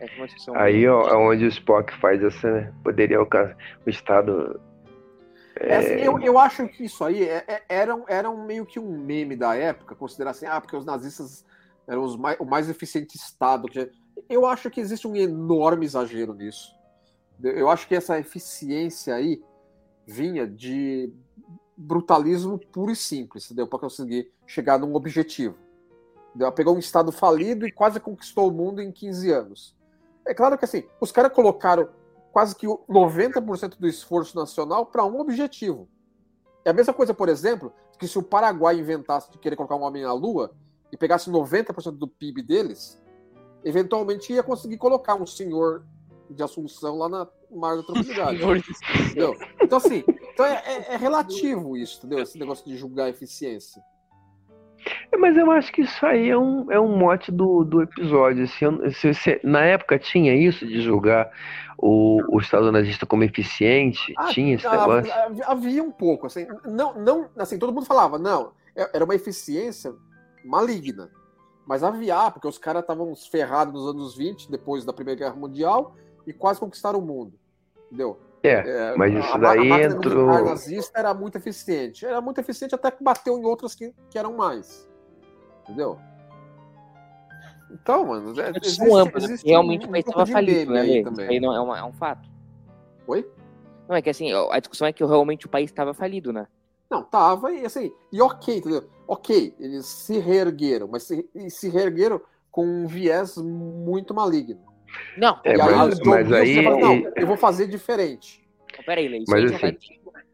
[0.00, 2.72] É discussão Aí, ó, é onde o Spock faz essa, né?
[2.82, 4.60] Poderia alcançar o estado.
[5.62, 8.80] É, assim, eu, eu acho que isso aí é, é- era, era um meio que
[8.80, 11.44] um meme da época, considerar assim, ah, porque os nazistas
[11.86, 13.68] eram os mais, o mais eficiente Estado.
[13.68, 13.90] que
[14.28, 16.74] Eu acho que existe um enorme exagero nisso.
[17.42, 19.42] Eu acho que essa eficiência aí
[20.06, 21.12] vinha de
[21.76, 23.66] brutalismo puro e simples, entendeu?
[23.66, 25.56] Para conseguir chegar num objetivo.
[26.30, 26.52] Entendeu?
[26.52, 29.76] Pegou um Estado falido e quase conquistou o mundo em 15 anos.
[30.26, 31.88] É claro que assim, os caras colocaram
[32.32, 35.88] quase que o 90% do esforço nacional para um objetivo.
[36.64, 39.82] É a mesma coisa, por exemplo, que se o Paraguai inventasse de querer colocar um
[39.82, 40.52] homem na Lua
[40.92, 43.00] e pegasse 90% do PIB deles,
[43.64, 45.84] eventualmente ia conseguir colocar um senhor
[46.28, 48.38] de Assunção lá na Mar da Tranquilidade.
[49.04, 49.36] entendeu?
[49.60, 52.20] Então, assim, então é, é- é relativo isso, entendeu?
[52.22, 53.82] Esse negócio de julgar a eficiência.
[55.12, 58.44] É, Mas eu acho que isso aí é um, é um mote do, do episódio.
[58.44, 61.30] assim, eu- se você- na época tinha isso de julgar
[61.78, 64.12] o, o Estado nazista como eficiente?
[64.16, 65.12] Ah, tinha esse ah, negócio?
[65.12, 69.14] havia- Havia um pouco, assim, não, não, assim, todo mundo falava, não, é- era uma
[69.14, 69.92] eficiência
[70.44, 71.10] maligna.
[71.66, 75.36] Mas havia, ah, porque os caras estavam ferrados nos anos 20, depois da Primeira Guerra
[75.36, 75.94] Mundial,
[76.26, 77.32] e quase conquistaram o mundo.
[77.86, 78.18] Entendeu?
[78.42, 82.06] É, mas isso a, daí a entrou- militar nazista era muito eficiente.
[82.06, 84.88] Era muito eficiente até que bateu em outras que, que eram mais.
[85.64, 85.98] Entendeu?
[87.70, 89.12] Então, mano, é- existe, né?
[89.16, 91.40] existe realmente um- o país um estava falido, né, aí também.
[91.40, 92.28] não é, uma- é um fato.
[93.06, 93.28] Oi?
[93.88, 96.46] Não, é que assim, a discussão é que realmente o país estava falido, né?
[96.90, 98.88] Não, tava, e assim, e ok, entendeu?
[99.06, 102.20] Ok, eles se reergueram, mas se, se reergueram
[102.50, 104.60] com um viés muito maligno.
[105.16, 108.42] Não, É, e aí mas- mas aí- fala, não, eu vou fazer diferente.
[108.76, 109.76] Não, peraí, Lê, isso Mas assim-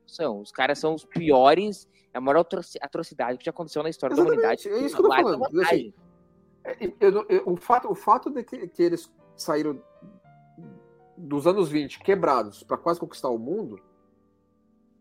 [0.03, 0.41] noção.
[0.41, 2.47] Os caras são os piores, é a maior
[2.81, 4.69] atrocidade que já aconteceu na história Exatamente, da humanidade.
[4.69, 5.61] É isso que eu tô falando.
[5.63, 5.93] Assim,
[7.01, 9.81] eu, eu, o fato, o fato de que, que eles saíram
[11.17, 13.81] dos anos 20 quebrados para quase conquistar o mundo,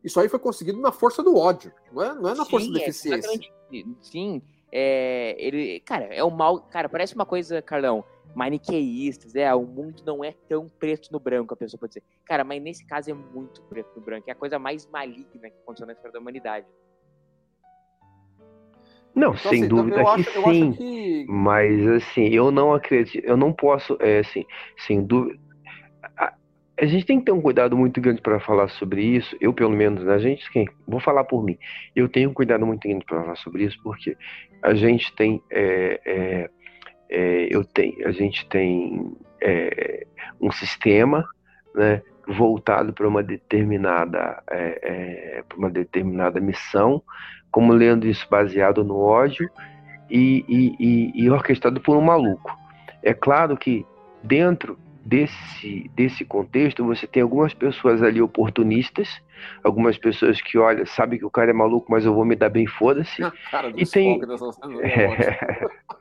[0.03, 2.71] isso aí foi conseguido na força do ódio, não é, não é na Sim, força
[2.71, 3.39] da é, eficiência.
[4.01, 4.41] Sim,
[4.71, 8.03] é, ele, cara, é o mal, cara, parece uma coisa, Carlão,
[8.33, 12.03] maniqueístas, é, o mundo não é tão preto no branco, a pessoa pode dizer.
[12.25, 15.57] Cara, mas nesse caso é muito preto no branco, é a coisa mais maligna que
[15.63, 16.65] aconteceu na história da humanidade.
[19.15, 20.71] Não, então, sem assim, dúvida que acho, sim.
[20.73, 21.25] Que...
[21.29, 24.45] Mas assim, eu não acredito, eu não posso, é assim,
[24.85, 25.39] sem dúvida.
[26.17, 26.33] A,
[26.77, 29.35] a gente tem que ter um cuidado muito grande para falar sobre isso.
[29.39, 30.67] Eu, pelo menos, né, a gente, quem?
[30.85, 31.57] Vou falar por mim.
[31.95, 34.17] Eu tenho um cuidado muito grande para falar sobre isso, porque
[34.61, 36.49] a gente tem, é, é,
[37.09, 40.05] é, eu tenho, a gente tem é,
[40.39, 41.27] um sistema,
[41.73, 47.01] né, voltado para uma determinada, é, é, para uma determinada missão
[47.51, 49.49] como lendo isso baseado no ódio
[50.09, 52.57] e, e, e, e orquestrado por um maluco.
[53.01, 53.85] É claro que
[54.21, 59.07] dentro desse, desse contexto, você tem algumas pessoas ali oportunistas,
[59.63, 62.49] algumas pessoas que, olha, sabe que o cara é maluco, mas eu vou me dar
[62.49, 63.21] bem, foda-se.
[63.75, 64.21] e tem.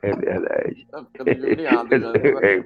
[0.01, 0.87] É, é verdade.
[2.41, 2.59] É,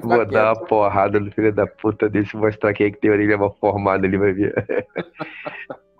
[0.00, 3.36] vou dar uma porrada no filho da puta desse, mostrar quem é que tem orelha
[3.36, 4.54] mal formada, ele vai ver.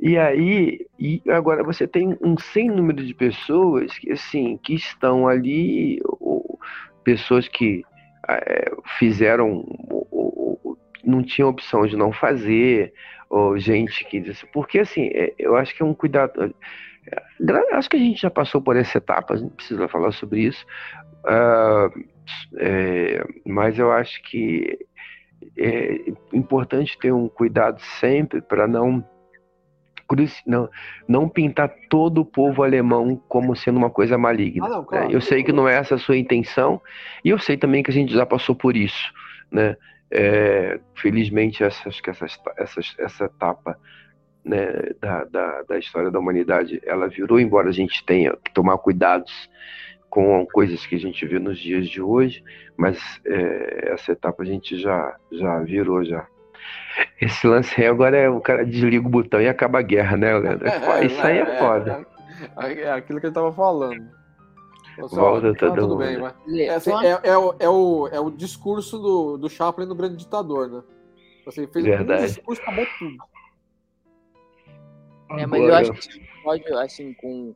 [0.00, 5.26] E aí, e agora você tem um sem número de pessoas que, assim, que estão
[5.26, 6.56] ali, ou,
[7.02, 7.82] pessoas que
[8.28, 9.64] é, fizeram,
[11.08, 12.92] não tinham opção de não fazer,
[13.30, 16.54] ou gente que disse, porque assim, é, eu acho que é um cuidado.
[17.10, 20.42] É, acho que a gente já passou por essa etapa, a gente precisa falar sobre
[20.42, 20.64] isso,
[21.24, 22.04] uh,
[22.58, 24.78] é, mas eu acho que
[25.56, 29.04] é importante ter um cuidado sempre para não
[30.46, 30.70] não,
[31.06, 34.64] não pintar todo o povo alemão como sendo uma coisa maligna.
[34.64, 34.86] Ah, não, né?
[34.88, 35.12] claro.
[35.12, 36.80] Eu sei que não é essa a sua intenção,
[37.22, 39.12] e eu sei também que a gente já passou por isso.
[39.52, 39.76] Né?
[40.10, 43.78] É, felizmente, essa, essa, essa, essa etapa
[44.44, 48.78] né, da, da, da, história da humanidade, ela virou, embora a gente tenha que tomar
[48.78, 49.50] cuidados
[50.08, 52.42] com coisas que a gente vê nos dias de hoje,
[52.76, 56.26] mas é, essa etapa a gente já, já virou já.
[57.20, 60.36] Esse lance aí agora é o cara desliga o botão e acaba a guerra, né,
[60.36, 60.66] Leandro?
[60.66, 62.06] É, isso aí é, é foda.
[62.56, 64.17] É, é, aquilo que ele tava falando.
[65.06, 68.98] Volta todo tudo bem, mas é, assim, é, é, o, é, o, é o discurso
[68.98, 70.82] do, do Chaplin no Grande Ditador, né?
[71.46, 72.22] Assim, fez Verdade.
[72.22, 73.16] um discurso acabou tudo.
[75.30, 75.72] É, mas Agora...
[75.72, 77.54] eu acho que esse episódio, assim, com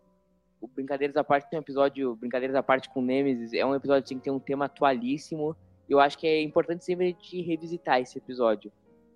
[0.61, 4.05] o Brincadeiras à parte, tem um episódio, Brincadeiras à parte com Nemesis, é um episódio
[4.05, 5.57] assim, que tem um tema atualíssimo.
[5.89, 8.73] Eu acho que é importante sempre a gente revisitar esse episódio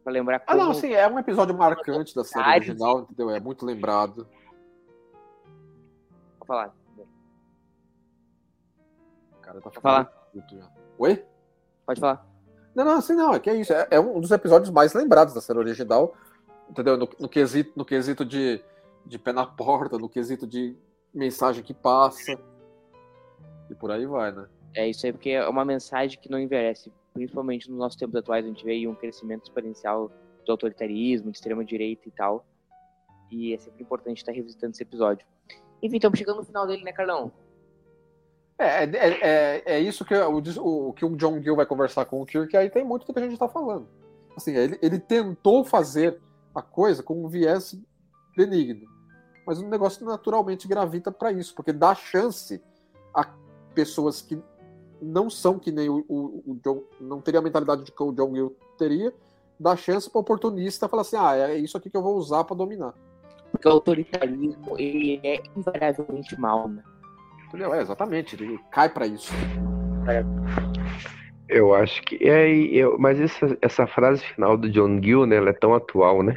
[0.07, 0.53] Pra lembrar como...
[0.53, 3.29] Ah, não, sim, é um episódio marcante da série original, entendeu?
[3.29, 4.25] É muito lembrado.
[6.39, 6.73] Vou falar.
[9.47, 10.13] Cara tá falar.
[10.99, 11.25] Oi?
[11.87, 12.27] Pode falar.
[12.75, 13.73] Não, não, assim não, é que é isso.
[13.73, 16.15] É, é um dos episódios mais lembrados da série original,
[16.69, 16.97] entendeu?
[16.97, 18.61] No, no, quesito, no quesito de,
[19.07, 20.77] de pé na porta, no quesito de
[21.15, 22.37] mensagem que passa.
[23.71, 24.49] E por aí vai, né?
[24.75, 28.45] É isso aí, porque é uma mensagem que não envelhece principalmente nos nossos tempos atuais,
[28.45, 30.11] a gente vê aí um crescimento exponencial
[30.45, 32.45] do autoritarismo, de extrema-direita e tal.
[33.31, 35.25] E é sempre importante estar revisitando esse episódio.
[35.81, 37.33] Enfim, estamos chegando no final dele, né, Carlão?
[38.59, 38.89] É, é,
[39.21, 42.57] é, é isso que o, o, que o John Gill vai conversar com o Kirk,
[42.57, 43.87] aí tem muito do que a gente está falando.
[44.37, 46.19] Assim, ele, ele tentou fazer
[46.55, 47.79] a coisa com um viés
[48.37, 48.87] benigno,
[49.47, 52.63] mas o negócio naturalmente gravita para isso, porque dá chance
[53.15, 53.29] a
[53.75, 54.39] pessoas que
[55.01, 58.13] não são que nem o, o, o John, não teria a mentalidade de que o
[58.13, 59.13] John Gill teria,
[59.61, 62.57] dá chance para oportunista falar assim, ah, é isso aqui que eu vou usar para
[62.57, 62.95] dominar.
[63.51, 66.83] Porque o autoritarismo, ele é invariavelmente mal, né?
[67.57, 67.73] Entendeu?
[67.73, 69.33] É, exatamente, ele cai para isso.
[70.07, 70.23] É.
[71.49, 75.49] Eu acho que é, eu, mas essa, essa frase final do John Gill, né, ela
[75.49, 76.35] é tão atual, né?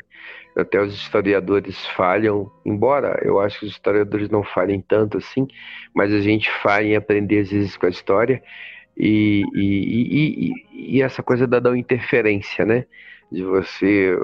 [0.55, 5.45] Até os historiadores falham, embora eu acho que os historiadores não falhem tanto assim,
[5.93, 8.41] mas a gente falha em aprender às vezes com a história
[8.95, 12.85] e, e, e, e essa coisa da, da interferência, né?
[13.29, 14.17] De você,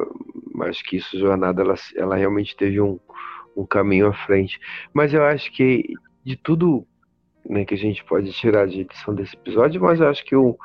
[0.61, 2.97] acho que isso, jornada, ela, ela realmente teve um,
[3.53, 4.59] um caminho à frente.
[4.93, 5.93] Mas eu acho que
[6.25, 6.85] de tudo
[7.47, 10.57] né, que a gente pode tirar de edição desse episódio, mas eu acho que eu,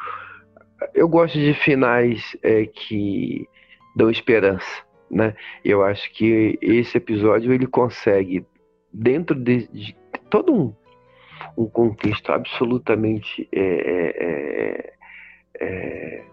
[0.94, 3.46] eu gosto de finais é, que
[3.94, 5.34] dão esperança, né?
[5.64, 8.46] Eu acho que esse episódio ele consegue
[8.92, 9.94] dentro de, de
[10.30, 10.74] todo um,
[11.56, 14.94] um contexto absolutamente é, é, é,
[15.60, 16.24] é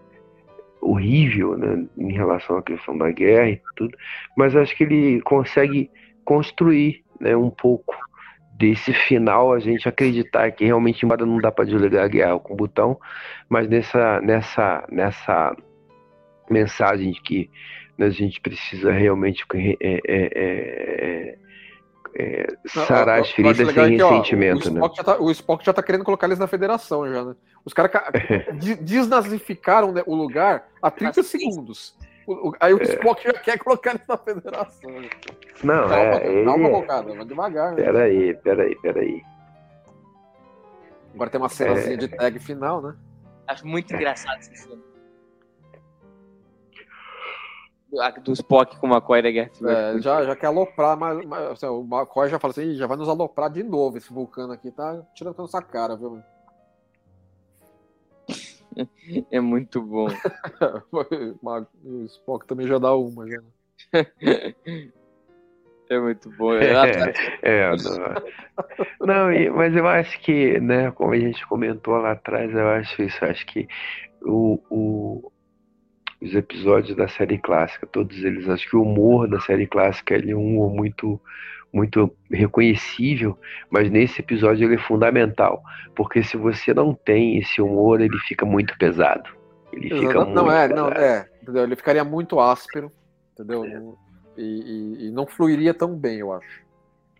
[0.79, 3.97] horrível né, em relação à questão da guerra e tudo,
[4.37, 5.91] mas acho que ele consegue
[6.23, 7.95] construir né, um pouco
[8.57, 12.53] desse final a gente acreditar que realmente embora não dá para desligar a guerra com
[12.53, 12.99] o botão,
[13.47, 15.55] mas nessa nessa nessa
[16.49, 17.49] mensagem de que
[17.97, 21.37] né, a gente precisa realmente é, é, é,
[22.15, 24.69] é, sarar as feridas sem ressentimento.
[24.69, 24.79] o, né?
[24.79, 27.35] Spock tá, o Spock já tá querendo colocar eles na federação já, né?
[27.63, 27.91] Os caras
[28.81, 31.95] desnazificaram né, o lugar há 30 segundos.
[32.59, 34.91] Aí o Spock já quer colocar eles na federação.
[34.91, 35.09] Né?
[35.63, 36.71] Não, calma, é, calma, ele...
[36.71, 37.71] bocada, vai devagar.
[37.71, 37.83] Né?
[37.83, 39.23] Peraí, peraí, peraí.
[41.13, 41.97] Agora tem uma cenazinha é...
[41.97, 42.95] de tag final, né?
[43.47, 44.81] Acho muito engraçado essa cena.
[48.21, 51.65] Do Spock com o McCoy da Guerra é, já, já quer aloprar, mas, mas assim,
[51.67, 55.01] o McCoy já fala assim, já vai nos aloprar de novo esse vulcano aqui, tá
[55.15, 56.21] tirando com nossa cara, viu?
[59.31, 60.07] É muito bom.
[61.83, 63.41] o Spock também já dá uma, já.
[65.89, 66.53] É muito bom.
[66.53, 66.73] É,
[67.43, 67.69] é
[68.99, 73.03] não, não, mas eu acho que, né, como a gente comentou lá atrás, eu acho
[73.03, 73.65] isso, acho que
[74.21, 75.31] o, o,
[76.21, 80.31] os episódios da série clássica, todos eles, acho que o humor da série clássica ele
[80.31, 81.21] é um humor muito
[81.73, 83.37] muito reconhecível,
[83.69, 85.61] mas nesse episódio ele é fundamental,
[85.95, 89.29] porque se você não tem esse humor, ele fica muito pesado.
[89.71, 90.01] Ele Exato.
[90.01, 90.75] fica não, muito é, pesado.
[90.75, 91.63] não, é, entendeu?
[91.63, 92.91] Ele ficaria muito áspero,
[93.33, 93.65] entendeu?
[93.65, 93.81] É.
[94.37, 96.67] E, e, e, não fluiria tão bem, eu acho.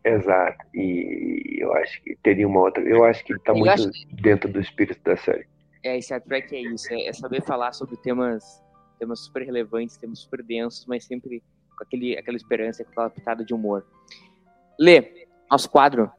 [0.04, 0.66] Exato.
[0.74, 2.84] E eu acho que teria uma outra.
[2.84, 4.22] Eu acho que está muito que...
[4.22, 5.48] dentro do espírito da série.
[5.84, 8.64] É, Star Trek é isso, é, é saber falar sobre temas,
[9.00, 11.43] temas super relevantes, temas super densos, mas sempre
[11.78, 13.86] com aquele, aquela esperança, com aquela pitada de humor.
[14.80, 16.11] Lê, nosso quadro.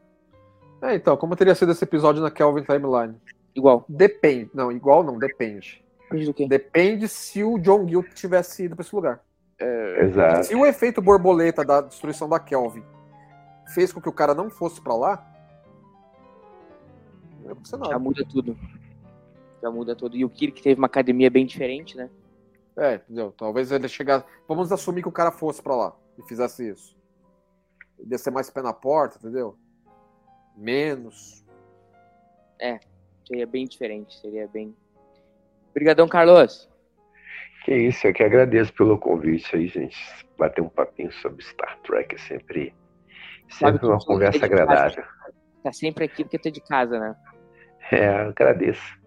[0.82, 3.16] É, então, como teria sido esse episódio na Kelvin Timeline?
[3.54, 3.84] Igual.
[3.88, 4.50] Depende.
[4.54, 5.84] Não, igual não, depende.
[6.02, 6.48] Depende do quê?
[6.48, 9.20] Depende se o John Gill tivesse ido para esse lugar.
[9.58, 10.46] É, Exato.
[10.46, 12.84] Se o efeito borboleta da destruição da Kelvin
[13.74, 15.26] fez com que o cara não fosse para lá,
[17.44, 18.58] não Já muda tudo.
[19.62, 20.16] Já muda tudo.
[20.16, 22.10] E o Kirk teve uma academia bem diferente, né?
[22.76, 23.32] É, entendeu?
[23.36, 24.24] Talvez ele chegasse.
[24.46, 26.97] Vamos assumir que o cara fosse para lá e fizesse isso.
[28.16, 29.56] Ser mais pé na porta, entendeu?
[30.56, 31.44] Menos.
[32.60, 32.80] É,
[33.26, 34.74] seria bem diferente, seria bem.
[35.70, 36.68] Obrigadão, Carlos.
[37.64, 39.96] Que isso, eu que agradeço pelo convite aí, gente.
[40.38, 42.74] Bater um papinho sobre Star Trek é sempre,
[43.50, 45.04] sempre uma conversa agradável.
[45.62, 47.16] Tá sempre aqui porque é de casa, né?
[47.90, 48.98] É, agradeço.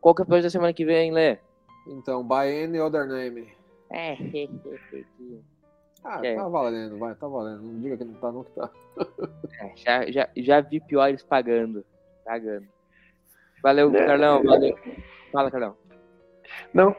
[0.00, 1.38] Qual que é o episódio da semana que vem, Lê?
[1.86, 3.48] Então, by any other name.
[3.90, 4.16] É,
[6.04, 6.34] Ah, é.
[6.34, 7.62] tá valendo, vai, tá valendo.
[7.62, 8.70] Não diga que não tá, não que tá.
[9.60, 11.84] É, já, já, já vi piores pagando.
[12.24, 12.66] Pagando.
[13.62, 14.06] Valeu, é.
[14.06, 14.42] Carlão.
[14.42, 14.76] Valeu.
[15.30, 15.76] Fala, Carlão.
[16.74, 16.94] Não,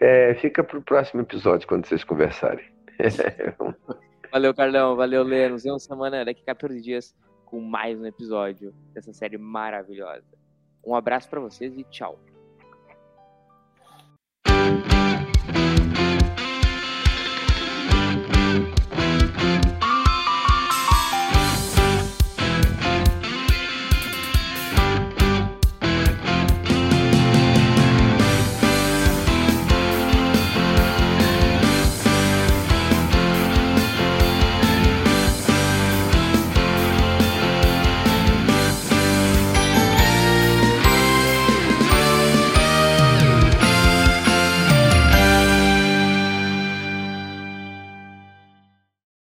[0.00, 2.64] é, fica pro próximo episódio quando vocês conversarem.
[4.30, 4.94] valeu, Carlão.
[4.94, 5.48] Valeu, Lê.
[5.48, 10.24] Nos vemos semana daqui a 14 dias com mais um episódio dessa série maravilhosa.
[10.86, 12.18] Um abraço para vocês e tchau.